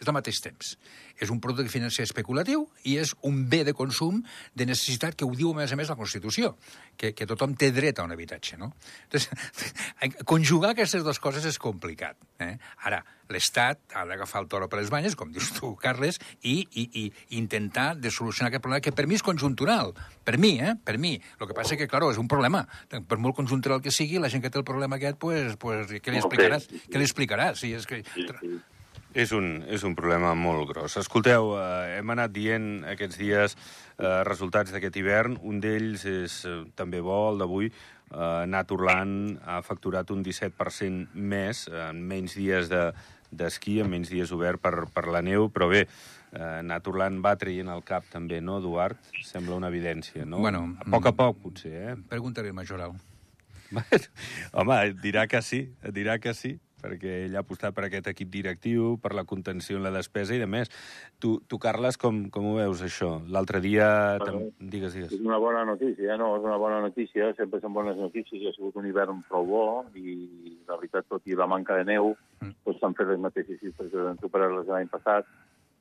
És 0.01 0.09
al 0.09 0.17
mateix 0.17 0.43
temps. 0.45 0.75
És 1.17 1.31
un 1.33 1.41
producte 1.41 1.73
financer 1.73 2.05
especulatiu 2.05 2.67
i 2.85 2.99
és 3.01 3.15
un 3.25 3.47
bé 3.49 3.63
de 3.65 3.73
consum 3.77 4.19
de 4.55 4.67
necessitat 4.69 5.17
que 5.17 5.25
ho 5.25 5.33
diu, 5.33 5.55
a 5.55 5.63
més 5.63 5.73
a 5.73 5.79
més, 5.81 5.89
la 5.89 5.97
Constitució, 5.97 6.53
que, 7.01 7.15
que 7.17 7.29
tothom 7.29 7.55
té 7.57 7.71
dret 7.73 7.99
a 7.99 8.05
un 8.05 8.13
habitatge, 8.13 8.59
no? 8.61 8.75
Entonces, 9.07 9.31
conjugar 10.33 10.75
aquestes 10.75 11.07
dues 11.07 11.21
coses 11.23 11.49
és 11.49 11.57
complicat. 11.63 12.21
Eh? 12.45 12.53
Ara, 12.85 13.01
l'Estat 13.33 13.97
ha 13.97 14.05
d'agafar 14.05 14.45
el 14.45 14.51
toro 14.53 14.69
per 14.69 14.83
les 14.83 14.93
banyes, 14.93 15.17
com 15.17 15.33
dius 15.33 15.49
tu, 15.57 15.73
Carles, 15.81 16.21
i, 16.43 16.59
i, 16.77 16.87
i 17.01 17.07
intentar 17.41 17.95
de 17.97 18.13
solucionar 18.13 18.53
aquest 18.53 18.67
problema, 18.69 18.85
que 18.85 18.93
per 18.93 19.09
mi 19.09 19.17
és 19.17 19.25
conjuntural. 19.25 19.97
Per 20.29 20.37
mi, 20.43 20.59
eh? 20.61 20.77
Per 20.85 20.99
mi. 21.01 21.17
El 21.41 21.49
que 21.49 21.57
passa 21.57 21.75
és 21.75 21.81
que, 21.81 21.89
claro, 21.91 22.13
és 22.13 22.21
un 22.21 22.29
problema. 22.29 22.67
Per 22.93 23.17
molt 23.17 23.41
conjuntural 23.41 23.81
que 23.81 23.95
sigui, 23.95 24.21
la 24.21 24.29
gent 24.29 24.45
que 24.45 24.53
té 24.53 24.61
el 24.61 24.69
problema 24.69 25.01
aquest, 25.01 25.17
pues, 25.23 25.57
pues, 25.57 25.97
què 25.97 26.13
li 26.13 26.21
explicaràs? 26.21 26.69
sí. 26.69 26.85
Què 26.93 27.01
li 27.01 27.09
explicaràs? 27.09 27.63
Sí, 27.65 27.73
és 27.73 27.89
que... 27.89 28.05
Sí, 28.13 28.29
sí. 28.45 28.57
És 29.17 29.33
un, 29.33 29.63
és 29.73 29.81
un 29.89 29.95
problema 29.97 30.35
molt 30.37 30.69
gros. 30.69 30.99
Escolteu, 31.01 31.55
eh, 31.57 31.97
hem 31.97 32.11
anat 32.13 32.35
dient 32.35 32.67
aquests 32.85 33.17
dies 33.17 33.55
eh, 33.57 34.23
resultats 34.29 34.75
d'aquest 34.75 34.99
hivern. 35.01 35.39
Un 35.41 35.63
d'ells 35.65 36.05
és 36.11 36.35
eh, 36.45 36.59
també 36.77 37.01
bo, 37.01 37.23
el 37.31 37.41
d'avui. 37.41 37.71
Eh, 37.71 38.45
Naturland 38.53 39.41
ha 39.49 39.63
facturat 39.65 40.13
un 40.13 40.21
17% 40.27 41.17
més 41.17 41.65
en 41.73 42.03
menys 42.13 42.37
dies 42.37 42.69
de 42.73 42.91
d'esquí, 43.37 43.81
en 43.83 43.89
menys 43.91 44.13
dies 44.13 44.31
obert 44.33 44.61
per, 44.63 44.87
per 44.95 45.09
la 45.11 45.21
neu, 45.25 45.49
però 45.53 45.67
bé, 45.73 45.83
eh, 45.87 46.61
Naturland 46.65 47.25
va 47.25 47.35
traient 47.41 47.73
el 47.73 47.83
cap 47.89 48.07
també, 48.13 48.39
no, 48.45 48.61
Eduard? 48.63 49.01
Sembla 49.27 49.57
una 49.59 49.73
evidència, 49.73 50.25
no? 50.29 50.39
Bueno, 50.45 50.63
a 50.79 50.87
poc 50.93 51.11
a 51.11 51.15
poc, 51.17 51.41
potser, 51.43 51.75
eh? 51.81 51.97
Pregunta-li 52.13 52.53
al 52.53 52.57
Majoral. 52.61 52.95
Home, 54.61 54.79
dirà 55.03 55.27
que 55.27 55.43
sí, 55.43 55.65
dirà 55.91 56.21
que 56.23 56.37
sí, 56.39 56.55
perquè 56.87 57.17
ell 57.27 57.37
ha 57.37 57.43
apostat 57.43 57.75
per 57.77 57.85
aquest 57.89 58.09
equip 58.15 58.31
directiu, 58.33 58.95
per 59.03 59.13
la 59.19 59.27
contenció 59.29 59.77
en 59.77 59.85
la 59.85 59.93
despesa 59.95 60.35
i 60.35 60.41
de 60.43 60.47
més. 60.47 60.71
Tu, 61.19 61.37
tu 61.51 61.59
Carles, 61.59 61.99
com, 61.99 62.25
com 62.31 62.47
ho 62.53 62.57
veus, 62.61 62.83
això? 62.87 63.17
L'altre 63.29 63.61
dia... 63.61 63.89
Bueno, 64.23 64.47
digues, 64.61 64.95
digues. 64.95 65.13
És 65.13 65.27
una 65.27 65.41
bona 65.43 65.65
notícia, 65.69 66.17
no? 66.17 66.33
És 66.39 66.47
una 66.47 66.57
bona 66.63 66.81
notícia, 66.85 67.33
sempre 67.37 67.61
són 67.61 67.75
bones 67.75 67.99
notícies. 68.01 68.47
Ha 68.47 68.55
sigut 68.57 68.79
un 68.79 68.87
hivern 68.87 69.25
prou 69.29 69.51
bo 69.51 69.67
i, 69.99 70.17
la 70.69 70.79
veritat, 70.79 71.11
tot 71.11 71.27
i 71.27 71.37
la 71.37 71.51
manca 71.51 71.77
de 71.77 71.91
neu, 71.93 72.15
Mm. 72.37 72.53
doncs 72.67 72.81
s'han 72.83 72.95
fet 72.97 73.09
les 73.09 73.21
mateixes 73.21 73.61
xifres 73.61 73.91
que 73.91 74.03
van 74.05 74.19
superar 74.21 74.51
les 74.53 74.67
de 74.67 74.75
l'any 74.75 74.91
passat. 74.93 75.25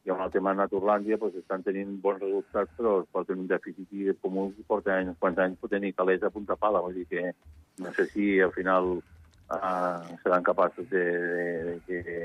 I 0.05 0.11
amb 0.13 0.21
el 0.21 0.31
tema 0.31 0.53
de 0.53 0.61
Naturlàndia 0.61 1.17
doncs, 1.17 1.35
estan 1.41 1.63
tenint 1.65 1.95
bons 2.01 2.21
resultats, 2.21 2.71
però 2.77 2.99
es 3.01 3.09
porten 3.11 3.41
un 3.41 3.49
dèficit 3.49 3.91
i 3.91 4.13
comú 4.21 4.45
i 4.53 4.63
porten 4.63 5.09
uns 5.11 5.19
quants 5.19 5.41
anys 5.41 5.57
per 5.59 5.71
tenir 5.73 5.95
calés 5.97 6.23
a 6.23 6.29
punta 6.29 6.55
pala. 6.55 6.79
Vull 6.85 6.93
dir 6.93 7.07
que 7.09 7.33
no 7.81 7.91
sé 7.97 8.05
si 8.13 8.39
al 8.39 8.53
final 8.55 9.01
uh, 9.49 10.01
seran 10.23 10.43
capaços 10.43 10.87
de, 10.89 11.03
de, 11.03 11.77
de 11.87 12.01
que 12.03 12.17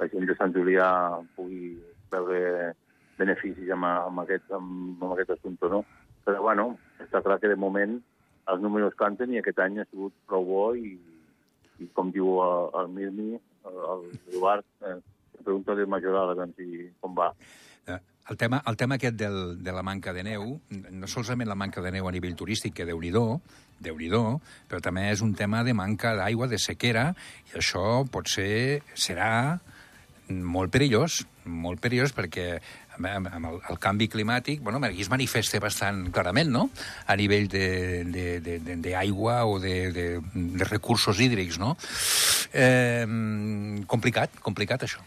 la 0.00 0.08
gent 0.12 0.28
de 0.28 0.36
Sant 0.38 0.54
Julià 0.54 0.88
pugui 1.36 1.74
veure 2.12 2.72
beneficis 3.18 3.70
amb, 3.74 3.88
amb, 3.88 4.22
aquest, 4.24 4.48
amb, 4.52 5.02
amb 5.02 5.14
aquest 5.14 5.34
assumpte, 5.36 5.70
no? 5.72 5.82
Però, 6.26 6.42
bueno, 6.44 6.68
està 7.02 7.22
clar 7.24 7.40
que 7.42 7.50
de 7.50 7.58
moment 7.58 7.98
els 8.52 8.62
números 8.62 8.94
canten 8.98 9.32
i 9.32 9.40
aquest 9.40 9.60
any 9.62 9.80
ha 9.80 9.88
sigut 9.88 10.14
prou 10.28 10.46
bo 10.46 10.62
i, 10.78 10.94
i 11.82 11.88
com 11.96 12.10
diu 12.14 12.38
el, 12.42 12.70
el 12.80 12.94
Mirni, 12.94 13.36
el, 13.68 13.82
el 13.94 14.06
Eduard, 14.32 14.66
eh, 14.86 14.98
pregunta-li 15.42 15.86
al 15.86 15.92
Majoral 15.92 16.34
si, 16.56 16.88
com 17.00 17.14
va. 17.18 17.32
Eh, 17.86 18.00
El 18.30 18.36
tema, 18.38 18.62
el 18.70 18.76
tema 18.78 18.94
aquest 18.94 19.16
del, 19.18 19.58
de 19.66 19.72
la 19.74 19.82
manca 19.82 20.12
de 20.14 20.22
neu, 20.22 20.60
no 20.70 21.08
solament 21.10 21.48
la 21.50 21.56
manca 21.58 21.82
de 21.82 21.90
neu 21.90 22.06
a 22.06 22.12
nivell 22.14 22.36
turístic, 22.38 22.76
que 22.78 22.86
déu-n'hi-do, 22.86 23.40
déu 23.82 23.98
nhi 23.98 24.10
però 24.68 24.80
també 24.80 25.10
és 25.10 25.20
un 25.22 25.34
tema 25.34 25.62
de 25.64 25.74
manca 25.74 26.14
d'aigua, 26.16 26.48
de 26.48 26.58
sequera, 26.58 27.14
i 27.52 27.58
això 27.58 28.04
pot 28.10 28.28
ser, 28.28 28.82
serà 28.94 29.58
molt 30.32 30.72
perillós, 30.72 31.22
molt 31.44 31.80
perillós 31.82 32.12
perquè 32.14 32.60
amb, 32.96 33.28
el, 33.28 33.58
el 33.70 33.78
canvi 33.80 34.08
climàtic, 34.08 34.60
bueno, 34.62 34.80
aquí 34.86 35.02
es 35.02 35.10
manifesta 35.10 35.60
bastant 35.60 36.10
clarament, 36.12 36.50
no?, 36.52 36.68
a 37.06 37.16
nivell 37.16 37.48
d'aigua 37.50 39.42
o 39.48 39.58
de, 39.62 39.76
de, 39.92 40.06
de 40.34 40.68
recursos 40.68 41.20
hídrics, 41.20 41.58
no? 41.58 41.76
Eh, 42.52 43.06
complicat, 43.88 44.38
complicat, 44.44 44.86
això. 44.86 45.02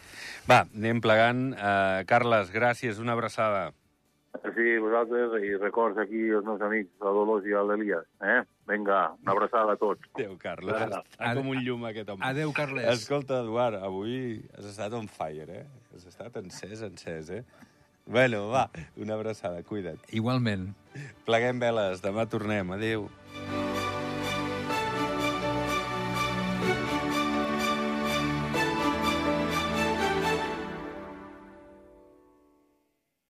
Va, 0.49 0.65
anem 0.77 1.01
plegant. 1.01 1.47
Uh, 1.55 2.03
Carles, 2.09 2.51
gràcies, 2.53 3.01
una 3.01 3.15
abraçada. 3.17 3.71
Sí, 4.43 4.77
vosaltres, 4.83 5.35
i 5.43 5.55
records 5.57 5.99
aquí 6.01 6.25
els 6.29 6.45
meus 6.47 6.61
amics, 6.65 6.91
la 7.03 7.13
Dolors 7.15 7.45
i 7.47 7.55
l'Elias. 7.55 8.07
Eh? 8.21 8.39
Vinga, 8.69 8.99
una 9.21 9.35
abraçada 9.35 9.75
a 9.75 9.79
tots. 9.81 10.01
Adéu, 10.15 10.35
Carles. 10.41 10.81
Està 10.81 11.33
com 11.37 11.51
un 11.53 11.61
llum, 11.65 11.85
aquest 11.89 12.09
home. 12.13 12.25
Adéu, 12.25 12.53
Carles. 12.55 12.87
Escolta, 12.95 13.41
Eduard, 13.45 13.79
avui 13.85 14.41
has 14.57 14.71
estat 14.71 14.95
on 14.97 15.07
fire, 15.11 15.61
eh? 15.61 15.65
Has 15.95 16.07
estat 16.11 16.39
encès, 16.41 16.81
encès, 16.87 17.31
eh? 17.39 17.43
Bueno, 18.05 18.47
va, 18.51 18.67
una 19.01 19.15
abraçada, 19.17 19.63
cuida't. 19.65 20.01
Igualment. 20.13 20.67
Pleguem 21.25 21.61
veles, 21.61 22.03
demà 22.05 22.27
tornem. 22.29 22.75
Adéu. 22.75 23.07